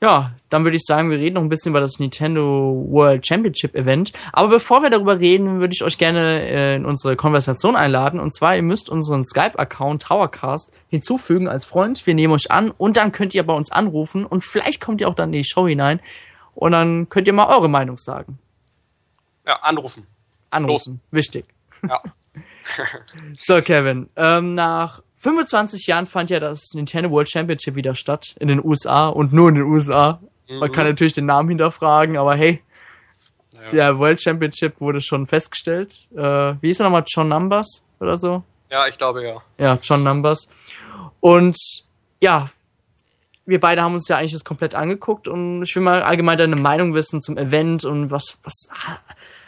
[0.01, 3.75] Ja, dann würde ich sagen, wir reden noch ein bisschen über das Nintendo World Championship
[3.75, 4.13] Event.
[4.33, 8.21] Aber bevor wir darüber reden, würde ich euch gerne äh, in unsere Konversation einladen.
[8.21, 12.07] Und zwar, ihr müsst unseren Skype-Account Towercast hinzufügen als Freund.
[12.07, 15.09] Wir nehmen euch an und dann könnt ihr bei uns anrufen und vielleicht kommt ihr
[15.09, 16.01] auch dann in die Show hinein
[16.55, 18.39] und dann könnt ihr mal eure Meinung sagen.
[19.45, 20.07] Ja, anrufen.
[20.51, 21.13] Anrufen, Los.
[21.13, 21.45] wichtig.
[21.87, 22.01] Ja.
[23.41, 28.49] so, Kevin, ähm, nach 25 Jahren fand ja das Nintendo World Championship wieder statt in
[28.49, 30.21] den USA und nur in den USA.
[30.49, 30.59] Mhm.
[30.59, 32.63] Man kann natürlich den Namen hinterfragen, aber hey,
[33.55, 33.69] ja.
[33.69, 36.09] der World Championship wurde schon festgestellt.
[36.17, 37.05] Äh, wie ist er nochmal?
[37.07, 38.43] John Numbers oder so?
[38.71, 39.43] Ja, ich glaube ja.
[39.59, 40.51] Ja, John Numbers.
[41.21, 41.57] Und
[42.21, 42.47] ja,
[43.47, 46.57] wir beide haben uns ja eigentlich das komplett angeguckt und ich will mal allgemein deine
[46.57, 48.69] Meinung wissen zum Event und was, was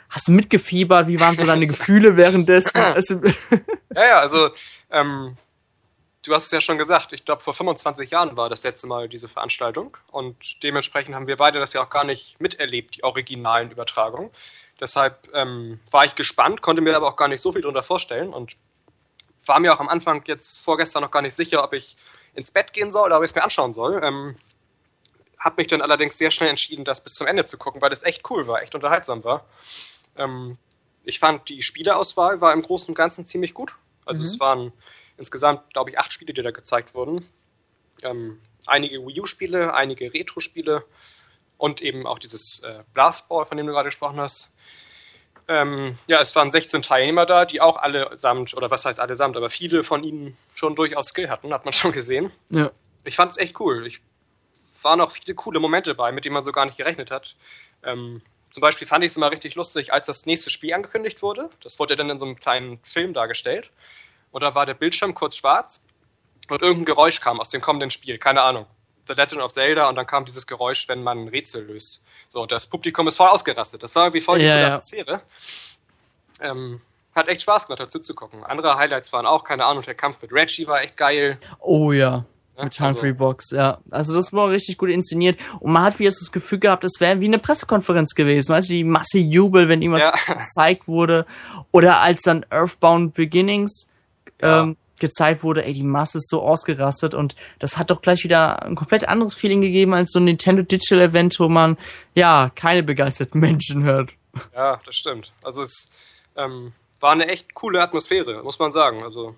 [0.08, 1.06] hast du mitgefiebert?
[1.06, 2.72] Wie waren so deine Gefühle währenddessen?
[3.94, 4.48] ja, ja, also
[4.90, 5.36] ähm,
[6.22, 9.08] du hast es ja schon gesagt, ich glaube vor 25 Jahren war das letzte Mal
[9.08, 13.70] diese Veranstaltung und dementsprechend haben wir beide das ja auch gar nicht miterlebt, die originalen
[13.70, 14.30] Übertragungen.
[14.80, 18.32] Deshalb ähm, war ich gespannt, konnte mir aber auch gar nicht so viel darunter vorstellen
[18.32, 18.56] und
[19.46, 21.96] war mir auch am Anfang jetzt vorgestern noch gar nicht sicher, ob ich
[22.34, 24.00] ins Bett gehen soll oder ob ich es mir anschauen soll.
[24.02, 24.36] Ähm,
[25.38, 28.02] habe mich dann allerdings sehr schnell entschieden, das bis zum Ende zu gucken, weil es
[28.02, 29.46] echt cool war, echt unterhaltsam war.
[30.16, 30.58] Ähm,
[31.04, 33.74] ich fand die Spieleauswahl war im Großen und Ganzen ziemlich gut.
[34.04, 34.26] Also mhm.
[34.26, 34.72] es waren
[35.20, 37.28] insgesamt, glaube ich, acht Spiele, die da gezeigt wurden.
[38.02, 40.84] Ähm, einige Wii U-Spiele, einige Retro-Spiele
[41.58, 44.52] und eben auch dieses äh, Blastball, von dem du gerade gesprochen hast.
[45.46, 49.50] Ähm, ja, es waren 16 Teilnehmer da, die auch allesamt, oder was heißt allesamt, aber
[49.50, 52.32] viele von ihnen schon durchaus Skill hatten, hat man schon gesehen.
[52.48, 52.70] Ja.
[53.04, 53.86] Ich fand es echt cool.
[53.86, 54.00] Ich
[54.82, 57.36] waren auch viele coole Momente bei, mit denen man so gar nicht gerechnet hat.
[57.82, 61.50] Ähm, zum Beispiel fand ich es immer richtig lustig, als das nächste Spiel angekündigt wurde.
[61.62, 63.70] Das wurde ja dann in so einem kleinen Film dargestellt
[64.30, 65.82] und da war der Bildschirm kurz schwarz
[66.48, 68.66] und irgendein Geräusch kam aus dem kommenden Spiel, keine Ahnung.
[69.06, 72.02] The Legend of Zelda und dann kam dieses Geräusch, wenn man ein Rätsel löst.
[72.28, 73.82] So, das Publikum ist voll ausgerastet.
[73.82, 74.66] Das war irgendwie voll die ja, ja.
[74.68, 75.22] Atmosphäre.
[76.40, 76.80] Ähm,
[77.14, 78.44] hat echt Spaß gemacht, dazu zu gucken.
[78.44, 81.38] Andere Highlights waren auch, keine Ahnung, der Kampf mit Reggie war echt geil.
[81.58, 82.24] Oh ja.
[82.56, 83.78] Ja, mit Humphrey also, Box, ja.
[83.90, 85.40] Also das war richtig gut inszeniert.
[85.60, 88.52] Und man hat wie das Gefühl gehabt, es wäre wie eine Pressekonferenz gewesen.
[88.52, 90.34] Weißt du, die Masse Jubel, wenn irgendwas ja.
[90.34, 91.26] gezeigt wurde.
[91.72, 93.90] Oder als dann Earthbound Beginnings
[94.42, 94.62] ja.
[94.62, 98.62] ähm, gezeigt wurde, ey, die Masse ist so ausgerastet und das hat doch gleich wieder
[98.62, 101.76] ein komplett anderes Feeling gegeben als so ein Nintendo Digital Event, wo man
[102.14, 104.10] ja keine begeisterten Menschen hört.
[104.54, 105.32] Ja, das stimmt.
[105.42, 105.90] Also es
[106.36, 109.02] ähm, war eine echt coole Atmosphäre, muss man sagen.
[109.02, 109.34] Also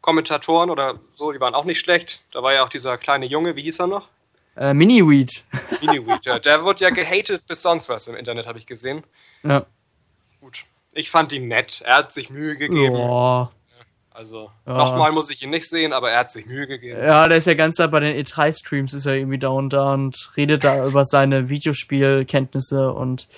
[0.00, 2.22] Kommentatoren oder so, die waren auch nicht schlecht.
[2.32, 4.08] Da war ja auch dieser kleine Junge, wie hieß er noch?
[4.56, 5.44] Äh, Mini-Weed.
[5.80, 6.38] Mini-Weed, ja.
[6.38, 9.04] Der wird ja gehatet bis sonst was im Internet, habe ich gesehen.
[9.42, 9.64] Ja.
[10.40, 10.64] Gut.
[10.92, 11.80] Ich fand ihn nett.
[11.86, 12.92] Er hat sich Mühe gegeben.
[12.92, 13.52] Boah.
[14.14, 14.76] Also, ja.
[14.76, 17.00] nochmal muss ich ihn nicht sehen, aber er hat sich Mühe gegeben.
[17.00, 20.32] Ja, der ist ja ganz bei den E3-Streams, ist er irgendwie da und da und
[20.36, 23.28] redet da über seine Videospielkenntnisse und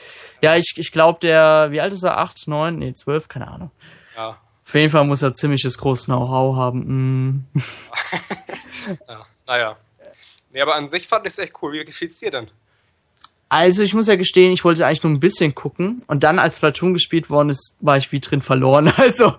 [0.43, 2.19] ja, ich, ich glaube, der, wie alt ist er?
[2.19, 3.71] Acht, neun, nee, zwölf, keine Ahnung.
[4.17, 4.39] Ja.
[4.67, 7.37] Auf jeden Fall muss er ziemliches großes Know-how haben.
[7.37, 7.47] Mm.
[9.09, 9.77] ja, naja.
[10.51, 11.73] Nee, aber an sich fand ich es echt cool.
[11.73, 12.51] Wie gefiel's dir denn?
[13.49, 16.59] Also ich muss ja gestehen, ich wollte eigentlich nur ein bisschen gucken und dann als
[16.59, 18.93] Platoon gespielt worden ist, war ich wie drin verloren.
[19.05, 19.35] Also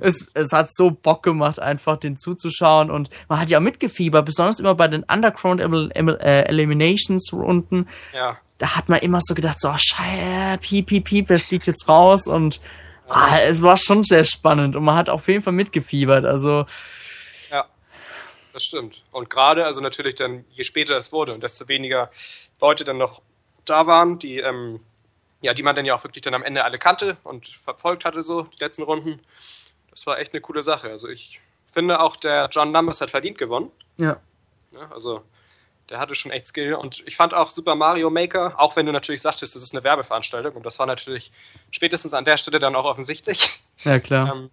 [0.00, 4.24] es, es hat so Bock gemacht, einfach den zuzuschauen und man hat ja auch mitgefiebert,
[4.24, 7.88] besonders immer bei den Underground äh, Eliminations Runden.
[8.14, 8.38] Ja.
[8.58, 12.26] Da hat man immer so gedacht, so scheiße, piep, piep, piep, wer fliegt jetzt raus
[12.26, 12.60] und
[13.08, 16.24] ah, es war schon sehr spannend und man hat auf jeden Fall mitgefiebert.
[16.24, 16.64] Also
[17.50, 17.66] ja,
[18.52, 19.02] das stimmt.
[19.12, 22.10] Und gerade, also natürlich dann, je später es wurde und desto weniger
[22.60, 23.20] Leute dann noch
[23.64, 24.80] da waren, die, ähm,
[25.40, 28.22] ja, die man dann ja auch wirklich dann am Ende alle kannte und verfolgt hatte,
[28.22, 29.20] so die letzten Runden.
[29.90, 30.88] Das war echt eine coole Sache.
[30.88, 31.40] Also ich
[31.72, 33.70] finde auch, der John Numbers hat verdient gewonnen.
[33.96, 34.20] Ja.
[34.72, 35.22] ja also
[35.90, 36.74] der hatte schon echt Skill.
[36.74, 39.84] Und ich fand auch Super Mario Maker, auch wenn du natürlich sagtest, das ist eine
[39.84, 41.32] Werbeveranstaltung, und das war natürlich
[41.70, 43.60] spätestens an der Stelle dann auch offensichtlich.
[43.84, 44.34] Ja, klar.
[44.34, 44.50] Ähm,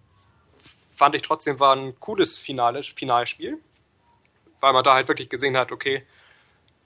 [0.94, 3.58] fand ich trotzdem war ein cooles Finale, Finalspiel,
[4.60, 6.04] weil man da halt wirklich gesehen hat, okay,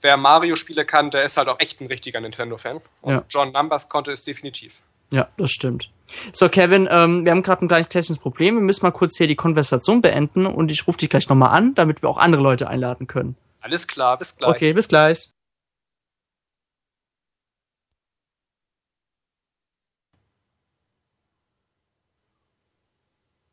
[0.01, 2.81] wer Mario-Spiele kann, der ist halt auch echt ein richtiger Nintendo-Fan.
[3.01, 3.23] Und ja.
[3.29, 4.81] John Numbers konnte es definitiv.
[5.11, 5.91] Ja, das stimmt.
[6.33, 8.55] So, Kevin, ähm, wir haben gerade ein kleines technisches Problem.
[8.55, 11.75] Wir müssen mal kurz hier die Konversation beenden und ich rufe dich gleich nochmal an,
[11.75, 13.35] damit wir auch andere Leute einladen können.
[13.61, 14.49] Alles klar, bis gleich.
[14.49, 15.31] Okay, bis gleich.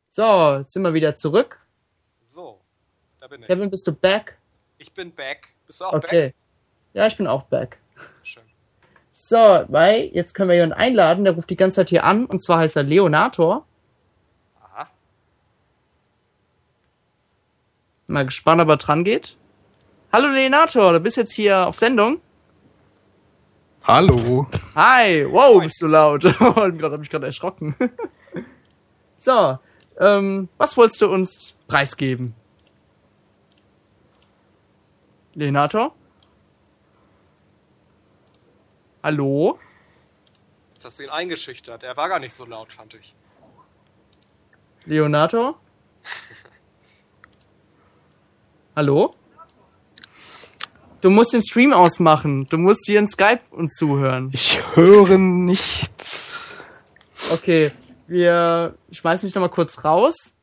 [0.09, 1.59] So, jetzt sind wir wieder zurück.
[2.29, 2.61] So,
[3.19, 3.47] da bin ich.
[3.47, 4.37] Kevin, bist du back?
[4.77, 5.54] Ich bin back.
[5.67, 6.21] Bist du auch Okay.
[6.21, 6.35] back?
[6.93, 7.77] Ja, ich bin auch back.
[8.23, 8.43] Schön.
[9.13, 12.43] So, weil jetzt können wir jemanden einladen, der ruft die ganze Zeit hier an, und
[12.43, 13.65] zwar heißt er Leonator.
[14.61, 14.87] Aha.
[18.07, 19.35] Mal gespannt, ob er dran geht.
[20.13, 22.21] Hallo Leonator, du bist jetzt hier auf Sendung.
[23.83, 24.47] Hallo.
[24.75, 26.21] Hi, wow, bist du laut.
[26.39, 27.75] gerade hab ich gerade erschrocken.
[29.19, 29.59] so,
[29.99, 32.33] ähm, was wolltest du uns preisgeben?
[35.35, 35.93] Leonator?
[39.03, 39.59] Hallo?
[40.73, 41.83] Jetzt hast du ihn eingeschüchtert.
[41.83, 43.13] Er war gar nicht so laut, fand ich.
[44.85, 45.59] Leonator?
[48.75, 49.11] Hallo?
[51.01, 52.47] Du musst den Stream ausmachen.
[52.47, 54.29] Du musst hier in Skype uns zuhören.
[54.33, 56.65] Ich höre nichts.
[57.33, 57.71] Okay,
[58.07, 60.37] wir schmeißen dich nochmal kurz raus.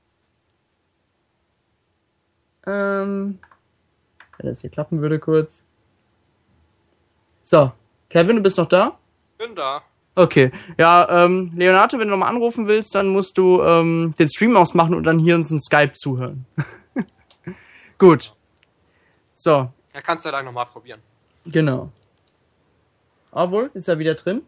[2.66, 3.38] Ähm,
[4.42, 5.66] wenn das hier klappen würde kurz.
[7.42, 7.72] So,
[8.08, 8.98] Kevin, du bist noch da?
[9.38, 9.82] Bin da.
[10.14, 14.56] Okay, ja, ähm, Leonardo, wenn du nochmal anrufen willst, dann musst du ähm, den Stream
[14.56, 16.44] ausmachen und dann hier uns in Skype zuhören.
[17.98, 18.34] Gut.
[19.32, 21.00] So, Er kannst ja dann nochmal probieren.
[21.46, 21.90] genau.
[23.34, 24.42] Obwohl, ist er wieder drin?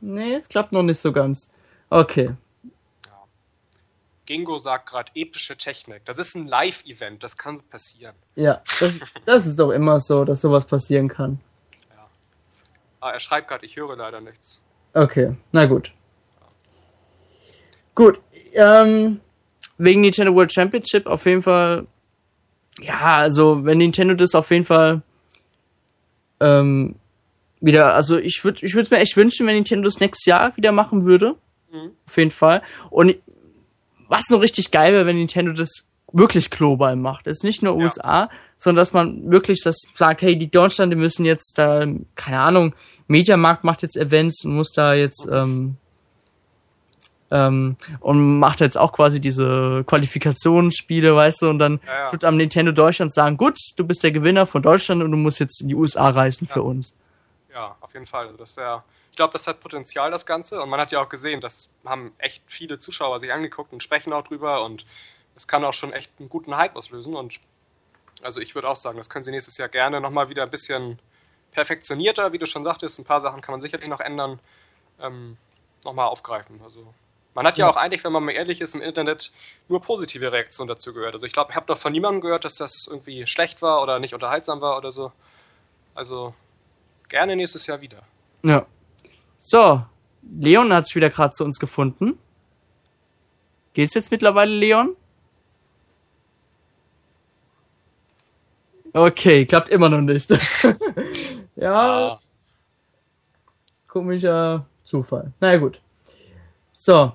[0.00, 1.52] Nee, es klappt noch nicht so ganz.
[1.90, 2.34] Okay.
[4.26, 6.04] Gingo sagt gerade epische Technik.
[6.04, 8.14] Das ist ein Live-Event, das kann passieren.
[8.36, 8.92] Ja, das,
[9.26, 11.40] das ist doch immer so, dass sowas passieren kann.
[13.00, 14.60] Ah, er schreibt gerade, ich höre leider nichts.
[14.94, 15.92] Okay, na gut.
[17.94, 18.18] Gut,
[18.54, 19.20] ähm,
[19.76, 21.86] wegen Nintendo World Championship auf jeden Fall,
[22.80, 25.02] ja, also wenn Nintendo das auf jeden Fall
[26.40, 26.96] ähm,
[27.60, 30.72] wieder, also ich würde ich würde mir echt wünschen, wenn Nintendo das nächstes Jahr wieder
[30.72, 31.36] machen würde.
[31.70, 31.90] Mhm.
[32.06, 32.62] Auf jeden Fall.
[32.90, 33.16] Und
[34.08, 37.26] was noch richtig geil wäre, wenn Nintendo das wirklich global macht.
[37.26, 37.82] Das ist nicht nur Ja.
[37.82, 42.40] USA, sondern dass man wirklich das sagt, hey, die Deutschland, die müssen jetzt da, keine
[42.40, 42.74] Ahnung,
[43.08, 45.76] Mediamarkt macht jetzt Events und muss da jetzt ähm,
[47.30, 52.06] ähm, und macht jetzt auch quasi diese Qualifikationsspiele, weißt du, und dann Ja, ja.
[52.06, 55.40] tut am Nintendo Deutschland sagen, gut, du bist der Gewinner von Deutschland und du musst
[55.40, 56.96] jetzt in die USA reisen für uns.
[57.52, 58.26] Ja, auf jeden Fall.
[58.26, 58.82] Also das wäre.
[59.14, 60.60] Ich glaube, das hat Potenzial, das Ganze.
[60.60, 64.12] Und man hat ja auch gesehen, das haben echt viele Zuschauer sich angeguckt und sprechen
[64.12, 64.64] auch drüber.
[64.64, 64.84] Und
[65.36, 67.14] es kann auch schon echt einen guten Hype auslösen.
[67.14, 67.38] Und
[68.22, 70.98] also ich würde auch sagen, das können sie nächstes Jahr gerne nochmal wieder ein bisschen
[71.52, 72.98] perfektionierter, wie du schon sagtest.
[72.98, 74.40] Ein paar Sachen kann man sicherlich noch ändern,
[75.00, 75.36] ähm,
[75.84, 76.60] nochmal aufgreifen.
[76.64, 76.92] Also
[77.34, 77.70] man hat ja, Ja.
[77.70, 79.30] auch eigentlich, wenn man mal ehrlich ist, im Internet
[79.68, 81.14] nur positive Reaktionen dazu gehört.
[81.14, 84.00] Also ich glaube, ich habe doch von niemandem gehört, dass das irgendwie schlecht war oder
[84.00, 85.12] nicht unterhaltsam war oder so.
[85.94, 86.34] Also
[87.08, 88.02] gerne nächstes Jahr wieder.
[88.42, 88.66] Ja.
[89.46, 89.84] So,
[90.22, 92.18] Leon hat sich wieder gerade zu uns gefunden.
[93.74, 94.96] Geht's jetzt mittlerweile, Leon?
[98.94, 100.30] Okay, klappt immer noch nicht.
[101.56, 102.20] ja, Ah,
[103.86, 105.34] komischer Zufall.
[105.40, 105.78] Na ja, gut.
[106.74, 107.12] So.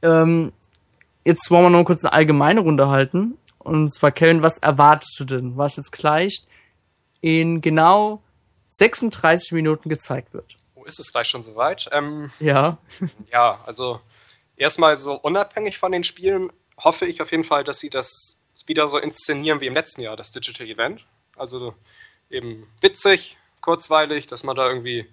[0.00, 0.54] Ähm,
[1.22, 3.36] jetzt wollen wir noch kurz eine allgemeine Runde halten.
[3.58, 6.46] Und zwar, Kevin, was erwartest du denn, was jetzt gleich
[7.20, 8.22] in genau
[8.68, 10.56] 36 Minuten gezeigt wird?
[10.88, 11.88] Ist es gleich schon soweit?
[11.92, 12.78] Ähm, Ja.
[13.32, 14.00] ja, also
[14.56, 18.88] erstmal so unabhängig von den Spielen hoffe ich auf jeden Fall, dass sie das wieder
[18.88, 21.04] so inszenieren wie im letzten Jahr, das Digital Event.
[21.36, 21.74] Also
[22.30, 25.06] eben witzig, kurzweilig, dass man da irgendwie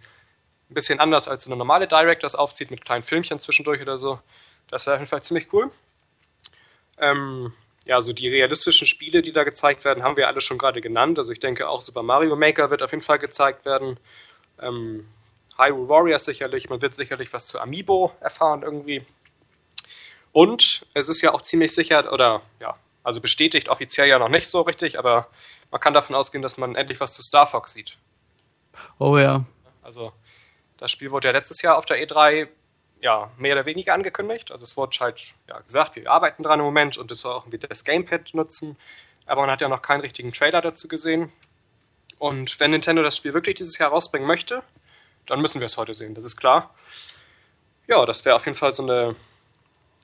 [0.69, 3.97] ein bisschen anders als so eine normale Direct das aufzieht mit kleinen Filmchen zwischendurch oder
[3.97, 4.19] so.
[4.67, 5.71] Das wäre auf jeden Fall ziemlich cool.
[6.97, 7.53] Ähm,
[7.85, 11.19] ja, so die realistischen Spiele, die da gezeigt werden, haben wir alle schon gerade genannt.
[11.19, 13.99] Also ich denke auch Super Mario Maker wird auf jeden Fall gezeigt werden.
[14.59, 15.07] Ähm,
[15.57, 16.69] Hyrule Warriors sicherlich.
[16.69, 19.05] Man wird sicherlich was zu Amiibo erfahren irgendwie.
[20.31, 24.49] Und es ist ja auch ziemlich sicher, oder ja, also bestätigt offiziell ja noch nicht
[24.49, 25.29] so richtig, aber
[25.71, 27.97] man kann davon ausgehen, dass man endlich was zu Star Fox sieht.
[28.99, 29.45] Oh ja.
[29.81, 30.11] Also
[30.77, 32.49] das Spiel wurde ja letztes Jahr auf der E3
[33.01, 34.51] ja mehr oder weniger angekündigt.
[34.51, 37.45] Also es wurde halt ja, gesagt, wir arbeiten dran im Moment und es soll auch
[37.45, 38.75] irgendwie das Gamepad nutzen.
[39.25, 41.31] Aber man hat ja noch keinen richtigen Trailer dazu gesehen.
[42.19, 44.63] Und wenn Nintendo das Spiel wirklich dieses Jahr rausbringen möchte,
[45.27, 46.73] dann müssen wir es heute sehen, das ist klar.
[47.87, 49.15] Ja, das wäre auf jeden Fall so eine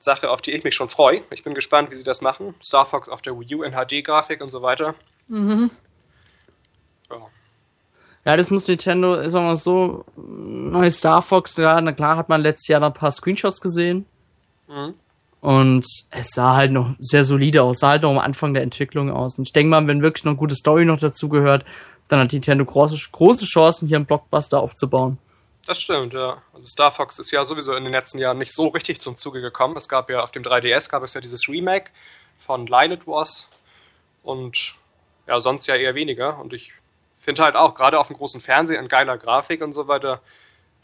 [0.00, 1.22] Sache, auf die ich mich schon freue.
[1.30, 2.54] Ich bin gespannt, wie sie das machen.
[2.62, 4.94] Star Fox auf der Wii U in HD-Grafik und so weiter.
[5.28, 5.70] Mhm.
[7.10, 7.18] Ja.
[8.24, 12.28] Ja, das muss Nintendo, sagen wir mal so, neues Star Fox, ja, na klar hat
[12.28, 14.06] man letztes Jahr noch ein paar Screenshots gesehen.
[14.68, 14.94] Mhm.
[15.40, 19.10] Und es sah halt noch sehr solide aus, sah halt noch am Anfang der Entwicklung
[19.10, 19.38] aus.
[19.38, 21.64] Und ich denke mal, wenn wirklich noch eine gute Story noch dazu gehört,
[22.12, 25.16] dann hat Nintendo große, große Chancen, hier einen Blockbuster aufzubauen.
[25.64, 26.42] Das stimmt, ja.
[26.52, 29.40] Also Star Fox ist ja sowieso in den letzten Jahren nicht so richtig zum Zuge
[29.40, 29.78] gekommen.
[29.78, 31.90] Es gab ja auf dem 3DS gab es ja dieses Remake
[32.38, 33.48] von Lionel Wars
[34.22, 34.74] und
[35.26, 36.38] ja, sonst ja eher weniger.
[36.38, 36.74] Und ich
[37.18, 40.20] finde halt auch, gerade auf dem großen Fernseher in geiler Grafik und so weiter,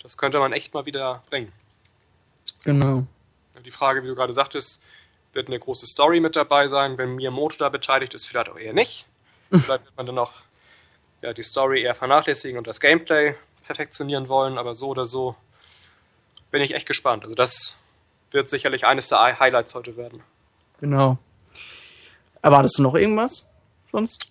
[0.03, 1.53] das könnte man echt mal wieder bringen.
[2.65, 3.05] Genau.
[3.67, 4.81] Die Frage, wie du gerade sagtest,
[5.35, 6.97] wird eine große Story mit dabei sein.
[6.97, 9.05] Wenn Miyamoto da beteiligt ist, vielleicht auch eher nicht.
[9.51, 10.33] Vielleicht wird man dann auch
[11.23, 13.35] ja, die Story eher vernachlässigen und das Gameplay
[13.67, 15.37] perfektionieren wollen, aber so oder so
[16.51, 17.25] bin ich echt gespannt.
[17.25, 17.77] Also das
[18.31, 20.23] wird sicherlich eines der Highlights heute werden.
[20.81, 21.19] Genau.
[22.43, 23.47] Erwartest du noch irgendwas
[23.91, 24.27] sonst?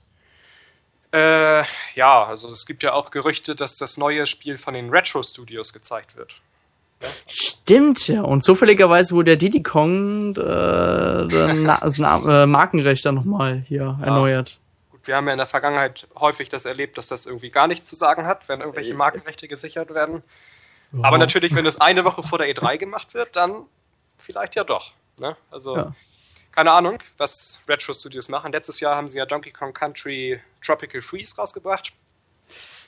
[1.12, 1.64] Äh,
[1.96, 5.74] ja, also es gibt ja auch Gerüchte, dass das neue Spiel von den Retro Studios
[5.74, 6.34] gezeigt wird.
[7.02, 7.10] Ja?
[7.28, 8.22] Stimmt, ja.
[8.22, 14.06] Und zufälligerweise wurde der Diddy Kong äh, also äh, Markenrecht dann nochmal hier ja.
[14.06, 14.60] erneuert.
[15.08, 17.96] Wir haben ja in der Vergangenheit häufig das erlebt, dass das irgendwie gar nichts zu
[17.96, 20.24] sagen hat, wenn irgendwelche Markenrechte gesichert werden.
[20.92, 21.04] Ja.
[21.04, 23.66] Aber natürlich, wenn es eine Woche vor der E3 gemacht wird, dann
[24.18, 24.94] vielleicht ja doch.
[25.20, 25.36] Ne?
[25.52, 25.94] Also ja
[26.58, 28.52] keine Ahnung, was Retro Studios machen.
[28.52, 31.94] Letztes Jahr haben sie ja Donkey Kong Country Tropical Freeze rausgebracht.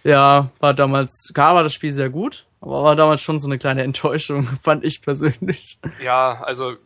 [0.03, 3.59] Ja, war damals, klar war das Spiel sehr gut, aber war damals schon so eine
[3.59, 5.77] kleine Enttäuschung, fand ich persönlich.
[6.01, 6.77] Ja, also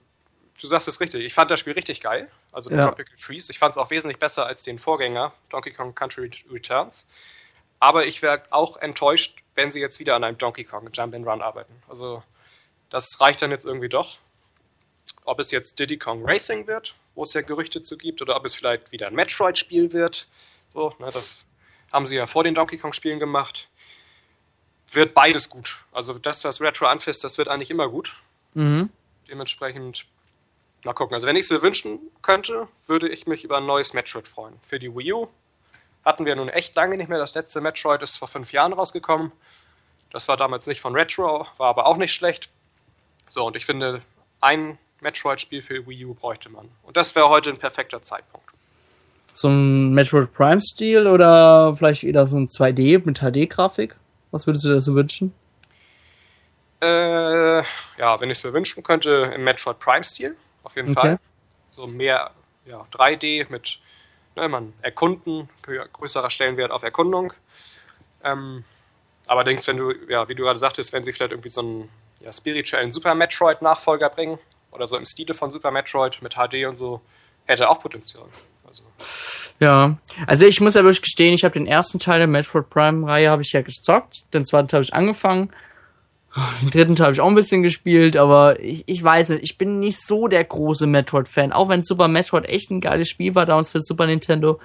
[0.61, 1.23] du sagst es richtig.
[1.25, 2.85] Ich fand das Spiel richtig geil, also ja.
[2.85, 3.51] Tropical Freeze.
[3.51, 7.07] Ich fand es auch wesentlich besser als den Vorgänger, Donkey Kong Country Returns.
[7.79, 11.27] Aber ich wäre auch enttäuscht, wenn sie jetzt wieder an einem Donkey Kong Jump and
[11.27, 11.73] Run arbeiten.
[11.89, 12.23] Also
[12.89, 14.17] das reicht dann jetzt irgendwie doch
[15.25, 18.45] ob es jetzt Diddy Kong Racing wird, wo es ja Gerüchte zu gibt, oder ob
[18.45, 20.27] es vielleicht wieder ein Metroid-Spiel wird.
[20.69, 21.45] So, ne, das
[21.91, 23.69] haben sie ja vor den Donkey Kong-Spielen gemacht.
[24.91, 25.77] Wird beides gut.
[25.91, 28.15] Also das, was Retro anfasst, das wird eigentlich immer gut.
[28.53, 28.89] Mhm.
[29.27, 30.05] Dementsprechend
[30.85, 31.13] mal gucken.
[31.13, 34.55] Also wenn ich es mir wünschen könnte, würde ich mich über ein neues Metroid freuen.
[34.67, 35.27] Für die Wii U
[36.05, 37.19] hatten wir nun echt lange nicht mehr.
[37.19, 39.31] Das letzte Metroid ist vor fünf Jahren rausgekommen.
[40.11, 42.49] Das war damals nicht von Retro, war aber auch nicht schlecht.
[43.27, 44.01] So, und ich finde,
[44.41, 46.69] ein Metroid-Spiel für Wii U bräuchte man.
[46.83, 48.47] Und das wäre heute ein perfekter Zeitpunkt.
[49.33, 53.95] So ein Metroid Prime-Stil oder vielleicht wieder so ein 2D mit HD-Grafik?
[54.31, 55.33] Was würdest du dir so wünschen?
[56.81, 57.59] Äh,
[57.97, 60.99] ja, wenn ich es mir wünschen könnte, im Metroid Prime-Stil, auf jeden okay.
[60.99, 61.19] Fall.
[61.71, 62.31] So mehr
[62.65, 63.79] ja, 3D mit
[64.35, 67.33] ne, man erkunden, größerer Stellenwert auf Erkundung.
[68.23, 68.63] Ähm,
[69.27, 71.89] allerdings, wenn du, ja, wie du gerade sagtest, wenn sie vielleicht irgendwie so einen
[72.21, 74.39] ja, spirituellen Super Metroid-Nachfolger bringen,
[74.73, 77.01] oder so im Stile von Super Metroid mit HD und so,
[77.45, 78.25] hätte auch Potenzial.
[78.67, 78.83] Also.
[79.59, 79.97] Ja,
[80.27, 83.43] also ich muss ja wirklich gestehen, ich habe den ersten Teil der Metroid Prime-Reihe habe
[83.43, 85.53] ich ja gezockt, den zweiten Teil habe ich angefangen,
[86.61, 89.57] den dritten Teil habe ich auch ein bisschen gespielt, aber ich, ich weiß nicht, ich
[89.57, 93.45] bin nicht so der große Metroid-Fan, auch wenn Super Metroid echt ein geiles Spiel war
[93.45, 94.59] damals für Super Nintendo.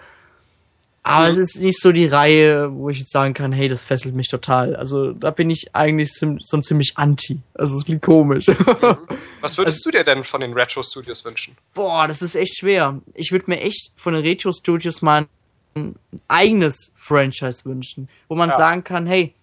[1.02, 1.32] Aber mhm.
[1.32, 4.28] es ist nicht so die Reihe, wo ich jetzt sagen kann, hey, das fesselt mich
[4.28, 4.76] total.
[4.76, 7.40] Also da bin ich eigentlich so, ziemlich anti.
[7.54, 8.48] Also es klingt komisch.
[8.48, 8.56] Mhm.
[9.40, 11.56] Was würdest also, du dir denn von den Retro Studios wünschen?
[11.72, 13.00] Boah, das ist echt schwer.
[13.14, 15.26] Ich würde mir echt von den Retro Studios mal
[15.74, 15.94] ein
[16.26, 18.56] eigenes Franchise wünschen, wo man ja.
[18.56, 19.34] sagen kann, hey,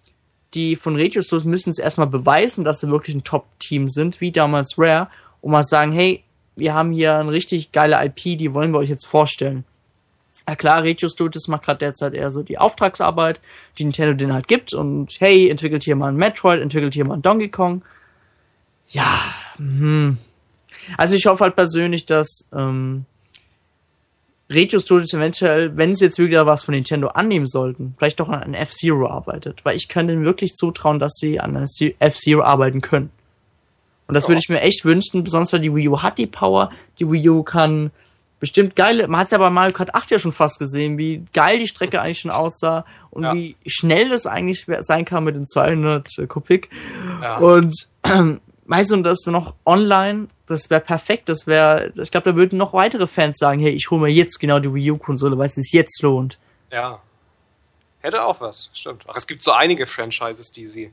[0.56, 4.32] die von Retro Studios müssen es erstmal beweisen, dass sie wirklich ein Top-Team sind, wie
[4.32, 5.08] damals Rare,
[5.42, 6.24] und mal sagen, hey,
[6.56, 9.64] wir haben hier eine richtig geile IP, die wollen wir euch jetzt vorstellen.
[10.48, 13.40] Ja klar, Regio Studios macht gerade derzeit eher so die Auftragsarbeit,
[13.78, 17.14] die Nintendo den halt gibt und hey, entwickelt hier mal ein Metroid, entwickelt hier mal
[17.14, 17.82] ein Donkey Kong.
[18.88, 19.20] Ja,
[19.56, 20.18] hm.
[20.96, 23.04] Also ich hoffe halt persönlich, dass ähm,
[24.48, 28.54] Regio Studios eventuell, wenn sie jetzt wieder was von Nintendo annehmen sollten, vielleicht doch an
[28.54, 29.64] F-Zero arbeitet.
[29.64, 31.66] Weil ich kann denen wirklich zutrauen, dass sie an einem
[31.98, 33.10] F-Zero arbeiten können.
[34.06, 34.28] Und das ja.
[34.30, 37.28] würde ich mir echt wünschen, besonders weil die Wii U hat die Power, die Wii
[37.28, 37.90] U kann
[38.38, 41.24] bestimmt geile, man hat es ja bei Mario Kart 8 ja schon fast gesehen, wie
[41.32, 43.34] geil die Strecke eigentlich schon aussah und ja.
[43.34, 46.68] wie schnell das eigentlich sein kann mit den 200 äh, Kubik.
[47.22, 47.38] Ja.
[47.38, 52.36] Und ähm, weißt du, das noch online, das wäre perfekt, das wäre, ich glaube, da
[52.36, 55.46] würden noch weitere Fans sagen, hey, ich hole mir jetzt genau die Wii U-Konsole, weil
[55.46, 56.38] es sich jetzt lohnt.
[56.70, 57.00] Ja.
[58.00, 59.04] Hätte auch was, stimmt.
[59.08, 60.92] Ach, es gibt so einige Franchises, die sie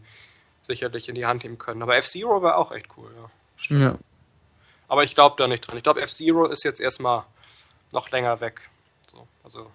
[0.63, 1.81] sicherlich in die Hand nehmen können.
[1.81, 3.29] Aber F-Zero war auch echt cool, ja.
[3.57, 3.81] Stimmt.
[3.81, 3.97] ja.
[4.87, 5.77] Aber ich glaube da nicht dran.
[5.77, 7.23] Ich glaube, F-Zero ist jetzt erstmal
[7.91, 8.61] noch länger weg.
[9.07, 9.71] So, also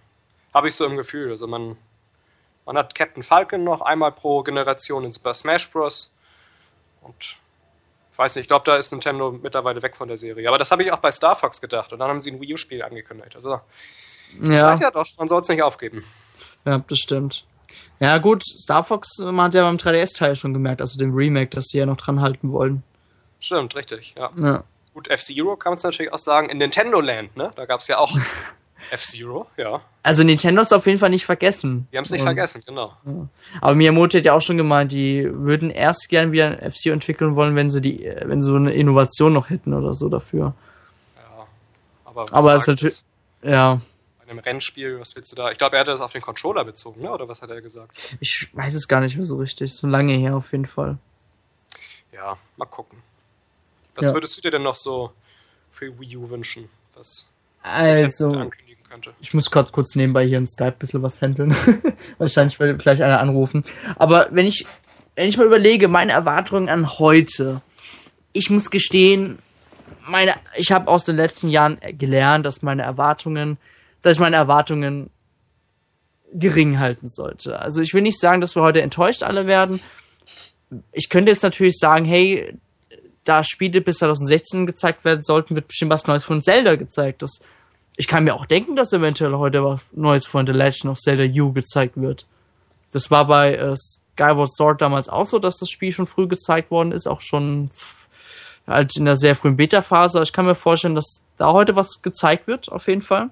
[0.54, 1.30] habe ich so im Gefühl.
[1.30, 1.76] Also man,
[2.66, 6.12] man hat Captain Falcon noch einmal pro Generation in Super Smash Bros.
[7.02, 7.36] Und
[8.18, 10.48] weiß nicht, ich glaube, da ist Nintendo mittlerweile weg von der Serie.
[10.48, 11.92] Aber das habe ich auch bei Star Fox gedacht.
[11.92, 13.36] Und dann haben sie ein Wii U-Spiel angekündigt.
[13.36, 13.60] Also,
[14.42, 14.76] ja.
[14.76, 16.04] ja doch, man soll es nicht aufgeben.
[16.64, 17.44] Ja, das stimmt.
[18.00, 21.66] Ja, gut, Star Fox, man hat ja beim 3DS-Teil schon gemerkt, also dem Remake, dass
[21.66, 22.82] sie ja noch dran halten wollen.
[23.40, 24.30] Stimmt, richtig, ja.
[24.36, 24.64] ja.
[24.94, 27.52] Gut, F-Zero kann man es natürlich auch sagen, in Nintendo Land, ne?
[27.54, 28.16] Da gab es ja auch
[28.90, 29.80] F-Zero, ja.
[30.02, 31.86] Also Nintendo hat's auf jeden Fall nicht vergessen.
[31.90, 32.96] Sie haben es nicht Und- vergessen, genau.
[33.60, 37.36] Aber Miyamoto hat ja auch schon gemeint, die würden erst gern wieder ein F-Zero entwickeln
[37.36, 40.54] wollen, wenn sie die, wenn sie so eine Innovation noch hätten oder so dafür.
[41.16, 41.46] Ja.
[42.04, 43.02] Aber, Aber es ist natürlich-?
[43.42, 43.80] Ja,
[44.24, 45.50] Bei einem Rennspiel, was willst du da?
[45.52, 47.10] Ich glaube, er hatte das auf den Controller bezogen, ne?
[47.12, 48.16] Oder was hat er gesagt?
[48.20, 49.72] ich weiß es gar nicht mehr so richtig.
[49.72, 50.98] So lange her auf jeden Fall.
[52.12, 52.98] Ja, mal gucken.
[53.94, 54.12] Was Ja.
[54.14, 55.12] würdest du dir denn noch so
[55.72, 56.68] für Wii U wünschen?
[56.94, 57.28] Was
[57.62, 58.30] Also,
[58.88, 59.12] könnte?
[59.20, 61.54] ich muss gerade kurz nebenbei hier in Skype ein bisschen was handeln.
[62.18, 63.64] Wahrscheinlich will gleich einer anrufen.
[63.96, 64.66] Aber wenn ich,
[65.16, 67.62] wenn ich mal überlege, meine Erwartungen an heute,
[68.32, 69.38] ich muss gestehen,
[70.08, 73.58] meine, ich habe aus den letzten Jahren gelernt, dass meine Erwartungen,
[74.02, 75.10] dass ich meine Erwartungen
[76.32, 77.58] gering halten sollte.
[77.58, 79.80] Also ich will nicht sagen, dass wir heute enttäuscht alle werden.
[80.92, 82.58] Ich könnte jetzt natürlich sagen, hey,
[83.24, 87.22] da Spiele bis 2016 gezeigt werden sollten, wird bestimmt was Neues von Zelda gezeigt.
[87.22, 87.40] Das,
[87.98, 91.24] ich kann mir auch denken, dass eventuell heute was Neues von The Legend of Zelda
[91.42, 92.26] U gezeigt wird.
[92.92, 96.70] Das war bei äh, Skyward Sword damals auch so, dass das Spiel schon früh gezeigt
[96.70, 97.70] worden ist, auch schon
[98.68, 100.22] halt in der sehr frühen Beta-Phase.
[100.22, 103.30] Ich kann mir vorstellen, dass da heute was gezeigt wird, auf jeden Fall.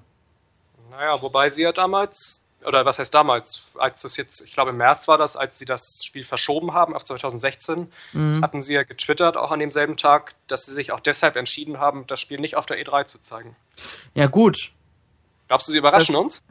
[0.91, 4.77] Naja, wobei sie ja damals, oder was heißt damals, als das jetzt, ich glaube im
[4.77, 8.43] März war das, als sie das Spiel verschoben haben auf 2016, Mhm.
[8.43, 12.05] hatten sie ja getwittert, auch an demselben Tag, dass sie sich auch deshalb entschieden haben,
[12.07, 13.55] das Spiel nicht auf der E3 zu zeigen.
[14.13, 14.71] Ja gut,
[15.47, 16.43] Glaubst du, sie überraschen Das- uns?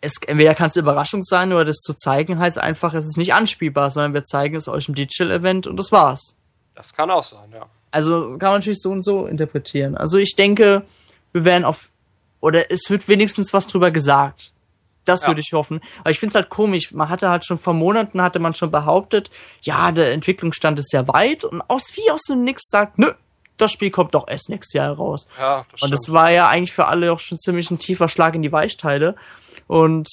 [0.00, 3.32] es, entweder kann es Überraschung sein oder das zu zeigen heißt einfach, es ist nicht
[3.32, 6.36] anspielbar, sondern wir zeigen es euch im Digital-Event und das war's.
[6.74, 7.66] Das kann auch sein, ja.
[7.92, 9.96] Also kann man natürlich so und so interpretieren.
[9.96, 10.84] Also ich denke,
[11.32, 11.90] wir werden auf,
[12.40, 14.50] oder es wird wenigstens was drüber gesagt.
[15.04, 15.28] Das Ja.
[15.28, 15.80] würde ich hoffen.
[16.00, 16.92] Aber ich finde es halt komisch.
[16.92, 19.30] Man hatte halt schon vor Monaten, hatte man schon behauptet,
[19.62, 23.12] ja, der Entwicklungsstand ist sehr weit und aus wie aus dem Nix sagt, nö,
[23.56, 25.28] das Spiel kommt doch erst nächstes Jahr raus.
[25.38, 28.34] Ja, das Und das war ja eigentlich für alle auch schon ziemlich ein tiefer Schlag
[28.34, 29.14] in die Weichteile.
[29.66, 30.08] Und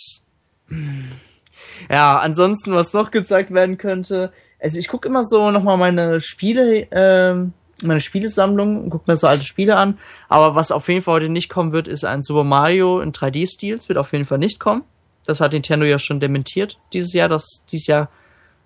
[1.90, 6.88] ja, ansonsten, was noch gezeigt werden könnte, also ich gucke immer so nochmal meine Spiele,
[6.92, 9.98] ähm, meine Spielesammlung und gucke mir so alte Spiele an.
[10.30, 13.76] Aber was auf jeden Fall heute nicht kommen wird, ist ein Super Mario in 3D-Stil.
[13.76, 14.84] Es wird auf jeden Fall nicht kommen.
[15.26, 18.10] Das hat Nintendo ja schon dementiert dieses Jahr, dass dieses Jahr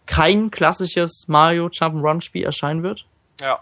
[0.06, 3.06] kein klassisches Mario Jump'n'Run Spiel erscheinen wird.
[3.42, 3.60] Ja.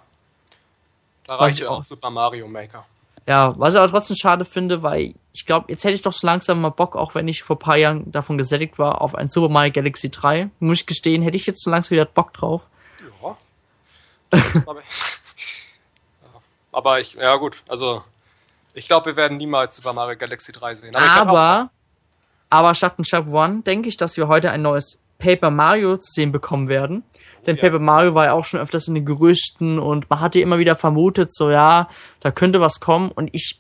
[1.26, 2.86] Da reicht ich ja auch Super Mario Maker.
[3.28, 6.28] Ja, was ich aber trotzdem schade finde, weil ich glaube, jetzt hätte ich doch so
[6.28, 9.48] langsam mal Bock, auch wenn ich vor paar Jahren davon gesättigt war, auf ein Super
[9.48, 10.50] Mario Galaxy 3.
[10.60, 12.68] Muss ich gestehen, hätte ich jetzt so langsam wieder Bock drauf.
[13.22, 13.38] Ja.
[16.74, 18.04] Aber, ich, ja gut, also
[18.74, 20.96] ich glaube, wir werden niemals Super Mario Galaxy 3 sehen.
[20.96, 21.70] Aber, Aber,
[22.50, 26.12] aber statt ein Shop One denke ich, dass wir heute ein neues Paper Mario zu
[26.12, 27.04] sehen bekommen werden.
[27.46, 27.62] Denn ja.
[27.62, 30.76] Paper Mario war ja auch schon öfters in den Gerüchten und man hatte immer wieder
[30.76, 31.88] vermutet, so ja,
[32.22, 33.12] da könnte was kommen.
[33.12, 33.60] Und ich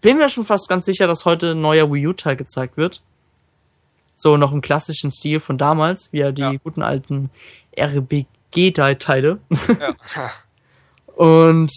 [0.00, 3.02] bin mir schon fast ganz sicher, dass heute ein neuer Wii U-Teil gezeigt wird.
[4.14, 6.52] So noch im klassischen Stil von damals, wie ja die Ja.
[6.62, 7.30] guten alten
[7.78, 9.38] RBG-Teile.
[9.80, 10.30] ja.
[11.16, 11.72] Und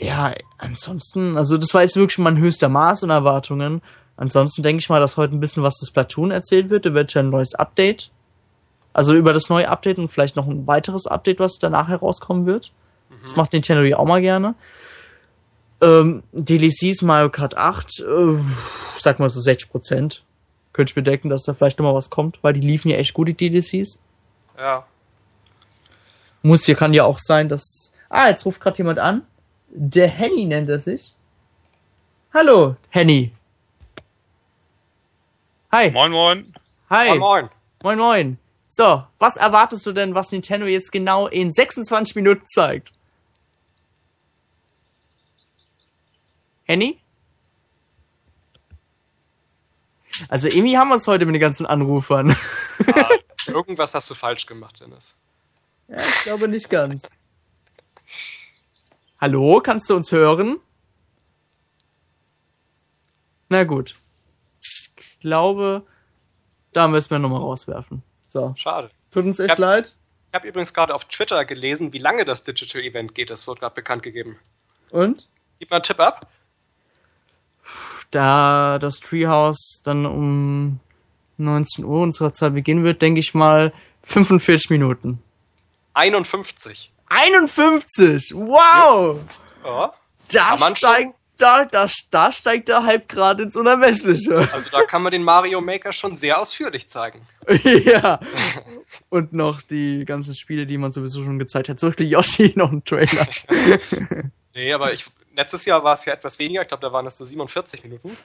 [0.00, 3.82] ja, ansonsten, also das war jetzt wirklich mein höchster Maß an Erwartungen.
[4.16, 7.30] Ansonsten denke ich mal, dass heute ein bisschen was zu Splatoon erzählt wird, eventuell ein
[7.30, 8.10] neues Update.
[8.92, 12.72] Also über das neue Update und vielleicht noch ein weiteres Update, was danach herauskommen wird.
[13.22, 14.54] Das macht Nintendo ja auch mal gerne.
[15.82, 18.04] Ähm, DLCs Mario Kart 8, äh,
[18.98, 20.24] sag mal so 60 Prozent.
[20.72, 23.12] Könnte ich bedenken, dass da vielleicht noch mal was kommt, weil die liefen ja echt
[23.14, 24.00] gut, die DLCs.
[24.58, 24.84] ja.
[26.42, 27.92] Muss hier kann ja auch sein, dass.
[28.08, 29.22] Ah, jetzt ruft gerade jemand an.
[29.72, 31.14] Der Henny nennt er sich.
[32.34, 33.32] Hallo, Henny.
[35.72, 35.90] Hi.
[35.90, 36.54] Moin, moin.
[36.90, 37.08] Hi.
[37.10, 37.50] Moin, moin.
[37.82, 38.38] Moin, moin.
[38.68, 42.92] So, was erwartest du denn, was Nintendo jetzt genau in 26 Minuten zeigt?
[46.64, 47.00] Henny?
[50.28, 52.36] Also irgendwie haben wir es heute mit den ganzen Anrufern.
[52.94, 53.08] Ah,
[53.46, 55.16] irgendwas hast du falsch gemacht, Dennis.
[55.88, 57.16] Ja, ich glaube nicht ganz.
[59.20, 60.58] Hallo, kannst du uns hören?
[63.48, 63.96] Na gut.
[64.62, 65.82] Ich glaube,
[66.72, 68.02] da müssen wir nochmal rauswerfen.
[68.28, 68.54] So.
[68.56, 68.90] Schade.
[69.10, 69.60] Tut uns echt Ja.
[69.66, 69.96] leid.
[70.30, 73.30] Ich habe übrigens gerade auf Twitter gelesen, wie lange das Digital Event geht.
[73.30, 74.38] Das wird gerade bekannt gegeben.
[74.90, 75.28] Und?
[75.58, 76.26] Gib mal einen Tipp ab.
[78.12, 80.80] Da das Treehouse dann um
[81.38, 85.22] 19 Uhr unserer Zeit beginnen wird, denke ich mal 45 Minuten.
[85.94, 86.90] 51.
[87.10, 88.32] 51!
[88.34, 89.20] Wow!
[89.64, 89.92] Ja.
[90.32, 94.36] Da steigt, da, da, da steigt der Hype gerade ins Unermessliche.
[94.52, 97.26] Also da kann man den Mario Maker schon sehr ausführlich zeigen.
[97.84, 98.20] ja.
[99.08, 101.80] Und noch die ganzen Spiele, die man sowieso schon gezeigt hat.
[101.80, 103.26] Zum Beispiel Yoshi noch ein Trailer.
[104.52, 105.06] Nee, aber ich,
[105.36, 106.62] letztes Jahr war es ja etwas weniger.
[106.62, 108.16] Ich glaube, da waren es so 47 Minuten.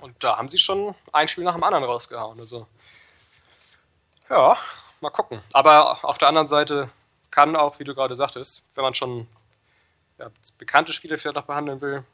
[0.00, 2.40] Und da haben sie schon ein Spiel nach dem anderen rausgehauen.
[2.40, 2.66] Also,
[4.30, 4.56] ja,
[5.02, 5.42] mal gucken.
[5.52, 6.88] Aber auf der anderen Seite
[7.34, 9.26] kann auch, wie du gerade sagtest, wenn man schon
[10.20, 12.04] ja, bekannte Spiele vielleicht auch behandeln will,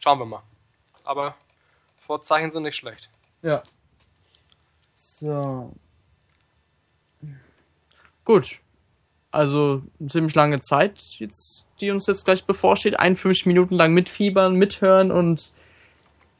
[0.00, 0.42] schauen wir mal.
[1.04, 1.36] Aber
[2.04, 3.08] Vorzeichen sind nicht schlecht.
[3.42, 3.62] Ja.
[4.90, 5.72] So.
[8.24, 8.60] Gut.
[9.30, 12.98] Also ziemlich lange Zeit jetzt, die uns jetzt gleich bevorsteht.
[12.98, 15.52] 51 Minuten lang mitfiebern, mithören und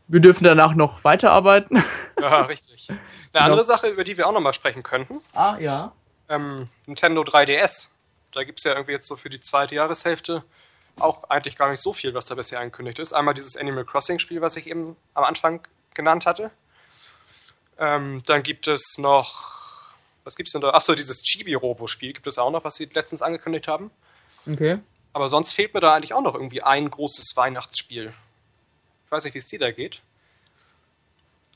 [0.09, 1.85] wir dürfen danach noch weiterarbeiten.
[2.21, 2.89] Ja, richtig.
[2.89, 2.99] Eine
[3.33, 3.45] genau.
[3.45, 5.21] andere Sache, über die wir auch nochmal sprechen könnten.
[5.35, 5.93] Ah, ja.
[6.29, 7.89] Ähm, Nintendo 3DS.
[8.33, 10.45] Da gibt es ja irgendwie jetzt so für die zweite Jahreshälfte
[10.99, 13.13] auch eigentlich gar nicht so viel, was da bisher angekündigt ist.
[13.13, 15.61] Einmal dieses Animal Crossing Spiel, was ich eben am Anfang
[15.95, 16.51] genannt hatte.
[17.79, 19.93] Ähm, dann gibt es noch,
[20.25, 20.71] was gibt es denn da?
[20.71, 23.91] Achso, dieses Chibi-Robo-Spiel gibt es auch noch, was sie letztens angekündigt haben.
[24.47, 24.79] Okay.
[25.13, 28.13] Aber sonst fehlt mir da eigentlich auch noch irgendwie ein großes Weihnachtsspiel.
[29.05, 30.01] Ich weiß nicht, wie es dir da geht.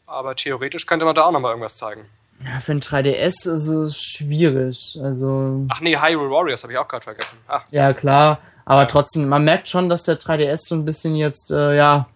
[0.06, 2.08] Aber theoretisch könnte man da auch noch mal irgendwas zeigen.
[2.44, 4.98] Ja, für ein 3DS ist es schwierig.
[5.02, 5.66] Also.
[5.68, 7.36] Ach nee, Hyrule Warriors habe ich auch gerade vergessen.
[7.46, 8.40] Ach, ja, klar.
[8.64, 8.86] Aber ja.
[8.86, 12.08] trotzdem, man merkt schon, dass der 3DS so ein bisschen jetzt, äh, ja,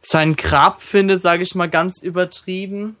[0.00, 2.96] seinen Grab findet, sage ich mal ganz übertrieben.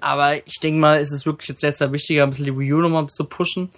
[0.00, 2.80] Aber ich denke mal, ist es wirklich jetzt sehr wichtiger, ein bisschen die Wii U
[2.80, 3.70] nochmal zu pushen.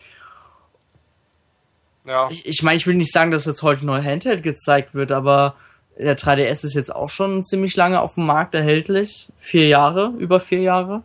[2.05, 2.29] Ja.
[2.31, 5.57] Ich, ich meine, ich will nicht sagen, dass jetzt heute neu Handheld gezeigt wird, aber
[5.99, 9.29] der 3DS ist jetzt auch schon ziemlich lange auf dem Markt erhältlich.
[9.37, 11.03] Vier Jahre, über vier Jahre.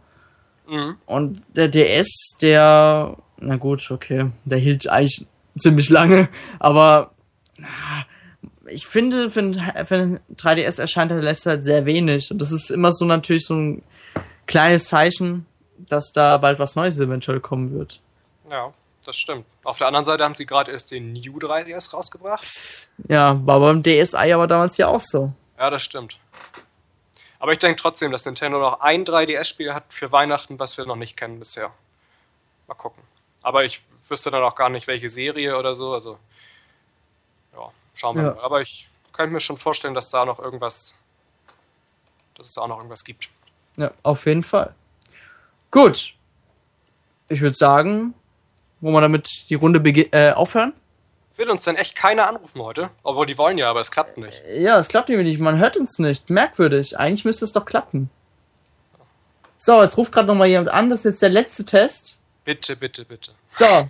[0.68, 0.96] Mhm.
[1.06, 5.26] Und der DS, der, na gut, okay, der hielt eigentlich
[5.58, 6.30] ziemlich lange,
[6.60, 7.12] aber
[8.68, 9.54] ich finde, für ein,
[9.86, 12.32] für ein 3DS erscheint der letzte halt sehr wenig.
[12.32, 13.84] Und das ist immer so natürlich so ein
[14.48, 15.46] kleines Zeichen,
[15.78, 18.00] dass da bald was Neues eventuell kommen wird.
[18.50, 18.72] Ja,
[19.06, 19.46] das stimmt.
[19.64, 22.46] Auf der anderen Seite haben sie gerade erst den New 3DS rausgebracht.
[23.08, 25.34] Ja, war beim DSi aber damals ja auch so.
[25.58, 26.18] Ja, das stimmt.
[27.40, 30.96] Aber ich denke trotzdem, dass Nintendo noch ein 3DS-Spiel hat für Weihnachten, was wir noch
[30.96, 31.72] nicht kennen bisher.
[32.68, 33.04] Mal gucken.
[33.42, 35.94] Aber ich wüsste dann auch gar nicht, welche Serie oder so.
[35.94, 36.18] Also,
[37.54, 38.34] ja, schauen wir ja.
[38.36, 38.42] mal.
[38.42, 40.96] Aber ich könnte mir schon vorstellen, dass da noch irgendwas,
[42.36, 43.30] dass es da auch noch irgendwas gibt.
[43.76, 44.74] Ja, auf jeden Fall.
[45.72, 46.14] Gut.
[47.28, 48.14] Ich würde sagen,
[48.84, 49.80] wollen wir damit die Runde
[50.12, 50.74] äh, aufhören?
[51.36, 52.90] Will uns denn echt keiner anrufen heute?
[53.02, 54.40] Obwohl die wollen ja, aber es klappt nicht.
[54.56, 55.40] Ja, es klappt irgendwie nicht.
[55.40, 56.30] Man hört uns nicht.
[56.30, 57.00] Merkwürdig.
[57.00, 58.10] Eigentlich müsste es doch klappen.
[59.58, 60.90] So, jetzt ruft gerade nochmal jemand an.
[60.90, 62.20] Das ist jetzt der letzte Test.
[62.44, 63.32] Bitte, bitte, bitte.
[63.48, 63.90] So.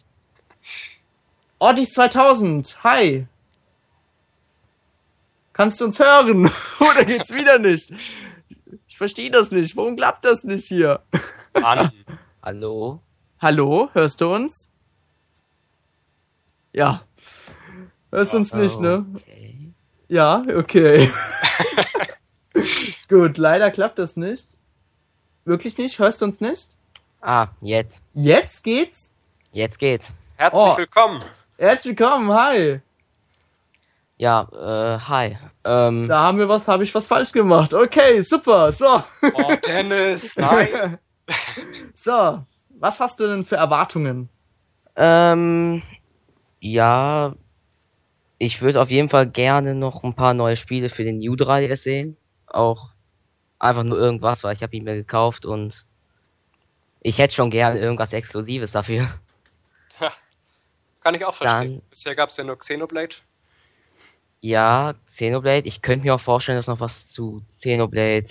[1.60, 2.84] Ordis 2000.
[2.84, 3.28] Hi.
[5.54, 6.50] Kannst du uns hören?
[6.80, 7.92] Oder geht's wieder nicht?
[8.88, 9.76] Ich verstehe das nicht.
[9.76, 11.02] Warum klappt das nicht hier?
[11.60, 11.92] Mann.
[12.44, 13.02] Hallo?
[13.42, 13.90] Hallo?
[13.94, 14.73] Hörst du uns?
[16.74, 17.04] Ja.
[18.12, 19.06] Hörst oh, uns nicht, ne?
[19.16, 19.74] Okay.
[20.08, 21.10] Ja, okay.
[23.10, 24.58] Gut, leider klappt das nicht.
[25.46, 26.00] Wirklich nicht?
[26.00, 26.70] Hörst du uns nicht?
[27.22, 27.96] Ah, jetzt.
[28.14, 29.16] Jetzt geht's?
[29.52, 30.06] Jetzt geht's.
[30.36, 30.78] Herzlich oh.
[30.78, 31.24] willkommen.
[31.58, 32.82] Herzlich willkommen, hi.
[34.18, 35.38] Ja, äh, hi.
[35.64, 37.74] Ähm, da haben wir was, habe ich was falsch gemacht.
[37.74, 39.04] Okay, super, so.
[39.34, 40.98] Oh, Dennis, nein.
[41.94, 44.30] so, was hast du denn für Erwartungen?
[44.96, 45.84] Ähm,
[46.64, 47.36] ja,
[48.38, 51.84] ich würde auf jeden Fall gerne noch ein paar neue Spiele für den New 3DS
[51.84, 52.18] sehen.
[52.48, 52.92] Auch
[53.60, 55.86] einfach nur irgendwas, weil ich habe ihn mir gekauft und
[57.02, 59.14] ich hätte schon gerne irgendwas Exklusives dafür.
[61.02, 61.80] kann ich auch verstehen.
[61.80, 63.16] Dann, Bisher gab es ja nur Xenoblade.
[64.40, 65.68] Ja, Xenoblade.
[65.68, 68.30] Ich könnte mir auch vorstellen, dass noch was zu Xenoblade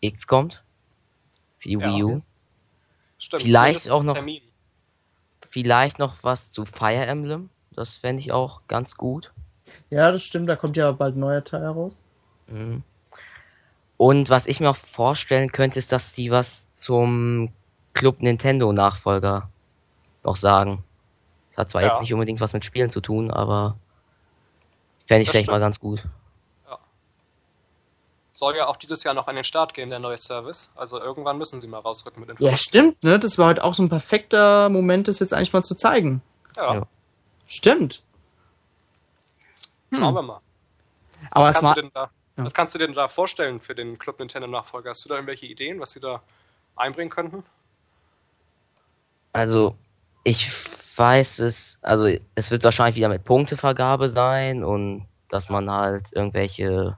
[0.00, 0.60] X kommt.
[1.60, 2.22] Für die ja, Wii U.
[3.18, 4.14] Stimmt, Vielleicht auch noch.
[4.14, 4.42] Termin.
[5.54, 7.48] Vielleicht noch was zu Fire Emblem.
[7.76, 9.30] Das fände ich auch ganz gut.
[9.88, 10.48] Ja, das stimmt.
[10.48, 12.02] Da kommt ja bald ein neuer Teil raus.
[12.48, 12.82] Mhm.
[13.96, 16.48] Und was ich mir auch vorstellen könnte, ist, dass die was
[16.78, 17.52] zum
[17.92, 19.48] Club Nintendo Nachfolger
[20.24, 20.82] noch sagen.
[21.50, 21.92] Das hat zwar ja.
[21.92, 23.76] jetzt nicht unbedingt was mit Spielen zu tun, aber
[25.06, 25.54] fände ich das vielleicht stimmt.
[25.54, 26.02] mal ganz gut.
[28.34, 30.72] Soll ja auch dieses Jahr noch an den Start gehen, der neue Service.
[30.74, 32.52] Also irgendwann müssen sie mal rausrücken mit Informationen.
[32.52, 33.20] Ja, stimmt, ne?
[33.20, 36.20] Das war halt auch so ein perfekter Moment, das jetzt eigentlich mal zu zeigen.
[36.56, 36.74] Ja.
[36.74, 36.86] ja.
[37.46, 38.02] Stimmt.
[39.90, 40.00] Hm.
[40.00, 40.40] Schauen wir mal.
[41.30, 42.44] Aber was, kannst da, ja.
[42.44, 44.90] was kannst du denn da vorstellen für den Club Nintendo Nachfolger?
[44.90, 46.20] Hast du da irgendwelche Ideen, was sie da
[46.74, 47.44] einbringen könnten?
[49.32, 49.76] Also,
[50.24, 50.50] ich
[50.96, 56.96] weiß es, also es wird wahrscheinlich wieder mit Punktevergabe sein und dass man halt irgendwelche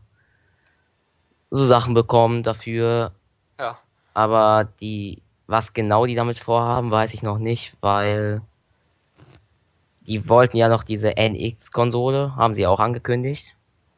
[1.51, 3.13] so Sachen bekommt dafür.
[3.59, 3.79] Ja.
[4.15, 8.43] Aber die, was genau die damit vorhaben, weiß ich noch nicht, weil
[10.07, 13.45] die wollten ja noch diese NX-Konsole, haben sie auch angekündigt.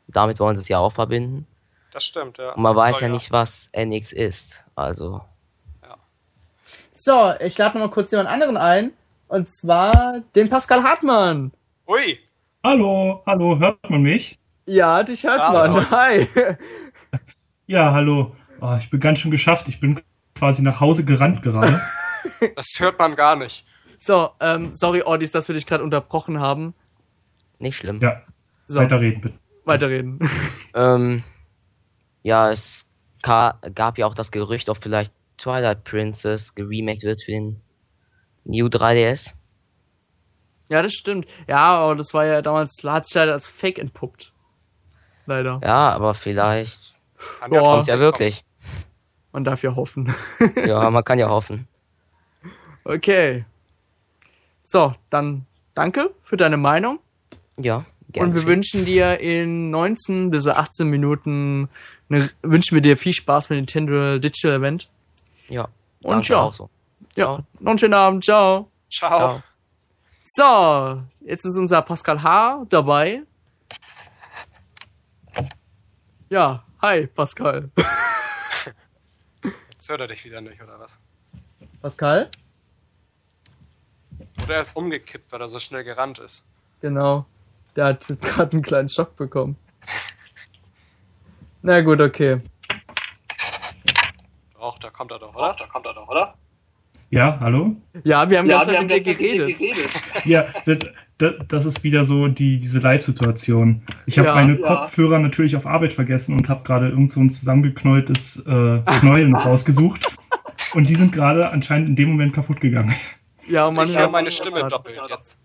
[0.09, 1.47] Damit wollen sie es ja auch verbinden.
[1.93, 2.53] Das stimmt, ja.
[2.53, 4.45] Und man weiß ja, ja nicht, was NX ist.
[4.75, 5.21] Also.
[5.83, 5.97] Ja.
[6.93, 8.93] So, ich lade noch mal kurz jemand anderen ein.
[9.29, 11.53] Und zwar den Pascal Hartmann.
[11.87, 12.19] Ui.
[12.65, 14.39] Hallo, hallo, hört man mich?
[14.67, 15.91] Ja, dich hört ja, man.
[15.91, 16.27] Hi.
[17.69, 18.35] Ja, hallo.
[18.63, 19.69] Oh, ich bin ganz schön geschafft.
[19.69, 20.01] Ich bin
[20.35, 21.79] quasi nach Hause gerannt gerade.
[22.57, 23.67] das hört man gar nicht.
[23.99, 26.73] So, ähm, sorry, Ordis, dass wir dich gerade unterbrochen haben.
[27.59, 28.01] Nicht schlimm.
[28.01, 28.23] Ja.
[28.69, 28.81] So.
[28.81, 29.39] Weiterreden, bitte.
[29.67, 30.19] Weiterreden.
[30.75, 31.25] ähm,
[32.23, 32.87] ja, es
[33.21, 37.61] gab ja auch das Gerücht, ob vielleicht Twilight Princess geremaked wird für den
[38.45, 39.33] New 3DS.
[40.71, 41.27] Ja, das stimmt.
[41.47, 44.33] Ja, aber das war ja damals, hat sich leider als Fake entpuppt.
[45.27, 45.61] Leider.
[45.63, 46.88] Ja, aber vielleicht.
[47.41, 48.45] Kann ja, kommt ja wirklich.
[49.33, 50.15] Man darf ja hoffen.
[50.57, 51.69] ja, man kann ja hoffen.
[52.85, 53.45] Okay.
[54.65, 57.01] So, dann danke für deine Meinung.
[57.57, 57.85] Ja.
[58.11, 58.29] Gerne.
[58.29, 61.69] Und wir wünschen dir in 19 bis 18 Minuten,
[62.09, 64.89] eine, wünschen wir dir viel Spaß mit Nintendo Digital Event.
[65.49, 65.69] Ja.
[66.03, 66.41] Und ja.
[66.41, 66.71] Auch so.
[67.17, 67.45] Ja.
[67.61, 68.25] Noch einen schönen Abend.
[68.25, 68.71] Ciao.
[68.91, 69.43] Ciao.
[70.23, 72.65] So, jetzt ist unser Pascal H.
[72.71, 73.23] dabei.
[76.31, 77.71] Ja, hi, Pascal.
[79.73, 80.99] Jetzt hört er dich wieder nicht, oder was?
[81.81, 82.31] Pascal?
[84.43, 86.45] Oder er ist umgekippt, weil er so schnell gerannt ist.
[86.81, 87.27] Genau.
[87.77, 89.57] Der hat gerade einen kleinen Schock bekommen.
[91.63, 92.41] Na gut, okay.
[94.55, 95.55] Doch, da kommt er doch, oder?
[95.59, 96.35] Da kommt er doch, oder?
[97.11, 97.77] Ja, hallo?
[98.05, 99.59] Ja, wir haben ja, ganz wir mit dir geredet.
[99.59, 99.91] geredet.
[100.25, 100.79] Ja, das,
[101.19, 103.83] das, ist wieder so die, diese Live-Situation.
[104.07, 104.67] Ich habe ja, meine ja.
[104.67, 109.45] Kopfhörer natürlich auf Arbeit vergessen und habe gerade irgend so ein zusammengeknäultes äh, Knäuel noch
[109.47, 110.17] rausgesucht.
[110.75, 112.95] Und die sind gerade anscheinend in dem Moment kaputt gegangen.
[113.49, 115.37] Ja, man ich höre meine Stimme doppelt jetzt.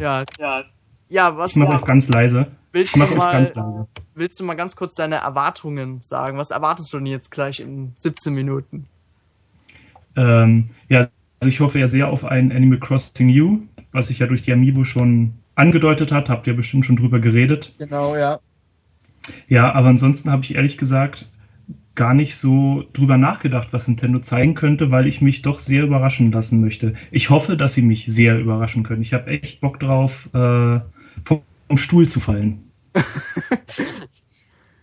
[0.00, 0.24] Ja.
[0.38, 0.64] Ja,
[1.08, 1.52] ja was.
[1.52, 2.46] Ich mache euch ganz leise.
[2.72, 3.86] Willst ich mach du mal, ganz leise.
[4.14, 6.38] Willst du mal ganz kurz deine Erwartungen sagen?
[6.38, 8.86] Was erwartest du denn jetzt gleich in 17 Minuten?
[10.16, 11.00] Ähm, ja,
[11.40, 13.60] also ich hoffe ja sehr auf ein Animal Crossing U,
[13.92, 16.28] was sich ja durch die Amiibo schon angedeutet hat.
[16.28, 17.74] Habt ihr bestimmt schon drüber geredet.
[17.78, 18.40] Genau, ja.
[19.48, 21.28] Ja, aber ansonsten habe ich ehrlich gesagt
[21.94, 26.32] gar nicht so drüber nachgedacht, was Nintendo zeigen könnte, weil ich mich doch sehr überraschen
[26.32, 26.94] lassen möchte.
[27.10, 29.02] Ich hoffe, dass sie mich sehr überraschen können.
[29.02, 30.80] Ich habe echt Bock drauf, äh,
[31.24, 31.42] vom
[31.76, 32.70] Stuhl zu fallen.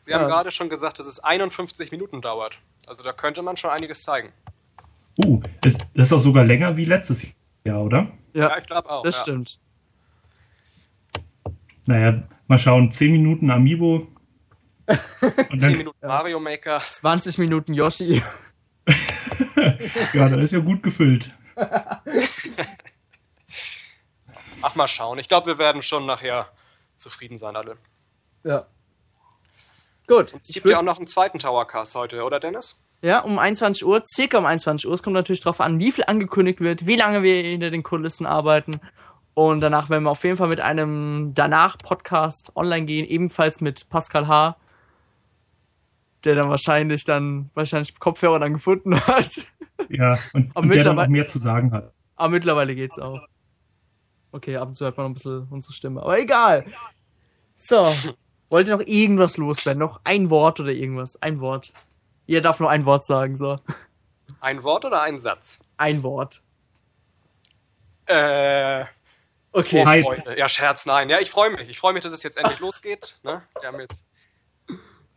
[0.05, 0.27] Sie haben ja.
[0.27, 2.59] gerade schon gesagt, dass es 51 Minuten dauert.
[2.87, 4.29] Also da könnte man schon einiges zeigen.
[5.23, 7.21] Uh, ist, das ist auch sogar länger wie letztes
[7.65, 8.11] Jahr, oder?
[8.33, 9.03] Ja, ja ich glaube auch.
[9.03, 9.21] Das ja.
[9.21, 9.59] stimmt.
[11.85, 12.91] Naja, mal schauen.
[12.91, 14.07] 10 Minuten Amiibo.
[15.51, 16.81] Und 10 Minuten Mario Maker.
[16.91, 18.21] 20 Minuten Yoshi.
[20.13, 21.35] ja, da ist ja gut gefüllt.
[24.61, 25.19] Ach, mal schauen.
[25.19, 26.49] Ich glaube, wir werden schon nachher
[26.97, 27.77] zufrieden sein, alle.
[28.43, 28.65] Ja.
[30.07, 30.33] Gut.
[30.33, 32.81] Und es gibt ja auch noch einen zweiten Towercast heute, oder Dennis?
[33.01, 34.93] Ja, um 21 Uhr, circa um 21 Uhr.
[34.93, 38.25] Es kommt natürlich darauf an, wie viel angekündigt wird, wie lange wir hinter den Kulissen
[38.25, 38.71] arbeiten.
[39.33, 44.27] Und danach werden wir auf jeden Fall mit einem danach-Podcast online gehen, ebenfalls mit Pascal
[44.27, 44.57] H.,
[46.25, 49.45] der dann wahrscheinlich dann wahrscheinlich Kopfhörer dann gefunden hat.
[49.87, 51.93] Ja, und, und der dann auch mehr zu sagen hat.
[52.17, 53.21] Aber mittlerweile geht's auch.
[54.33, 56.01] Okay, ab und zu hört man noch ein bisschen unsere Stimme.
[56.01, 56.65] Aber egal.
[57.55, 57.93] So.
[58.49, 59.79] Wollt ihr noch irgendwas loswerden?
[59.79, 61.21] Noch ein Wort oder irgendwas?
[61.21, 61.71] Ein Wort.
[62.29, 63.59] Ihr darf nur ein Wort sagen, so.
[64.39, 65.59] Ein Wort oder ein Satz?
[65.77, 66.43] Ein Wort.
[68.05, 68.85] Äh.
[69.51, 69.81] Okay.
[69.81, 70.37] Oh, Freunde.
[70.37, 71.09] Ja, Scherz, nein.
[71.09, 71.67] Ja, ich freue mich.
[71.69, 73.17] Ich freue mich, dass es jetzt endlich losgeht.
[73.23, 73.41] Ne?
[73.59, 73.95] Wir haben jetzt.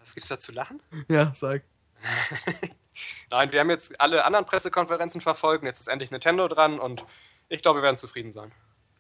[0.01, 0.81] Was gibt's da zu lachen?
[1.11, 1.65] Ja, sag.
[3.31, 5.65] nein, wir haben jetzt alle anderen Pressekonferenzen verfolgt.
[5.65, 7.05] Jetzt ist endlich Nintendo dran und
[7.51, 8.53] ich glaube, wir werden zufrieden sein.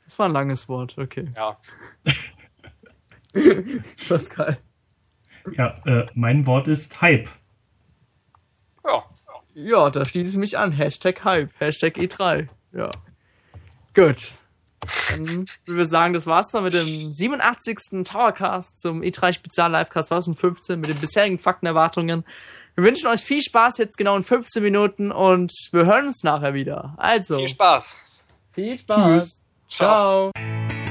[0.04, 1.32] Das war ein langes Wort, okay.
[1.34, 1.58] Ja.
[4.06, 4.58] Pascal.
[5.56, 7.30] Ja, äh, mein Wort ist Hype.
[8.85, 9.05] Ja.
[9.55, 10.72] Ja, da schließe ich mich an.
[10.72, 12.49] Hashtag Hype, Hashtag E3.
[12.72, 12.91] Ja.
[13.95, 14.33] Gut.
[15.11, 18.05] Dann würde wir sagen, das war's dann mit dem 87.
[18.05, 22.24] Towercast zum E3 Spezial Livecast 2015 mit den bisherigen Fakten, Erwartungen.
[22.74, 26.55] Wir wünschen euch viel Spaß jetzt genau in 15 Minuten und wir hören uns nachher
[26.55, 26.95] wieder.
[26.97, 27.37] Also.
[27.37, 27.97] Viel Spaß.
[28.53, 29.22] Viel Spaß.
[29.22, 29.45] Tschüss.
[29.68, 30.30] Ciao.
[30.33, 30.82] Ciao.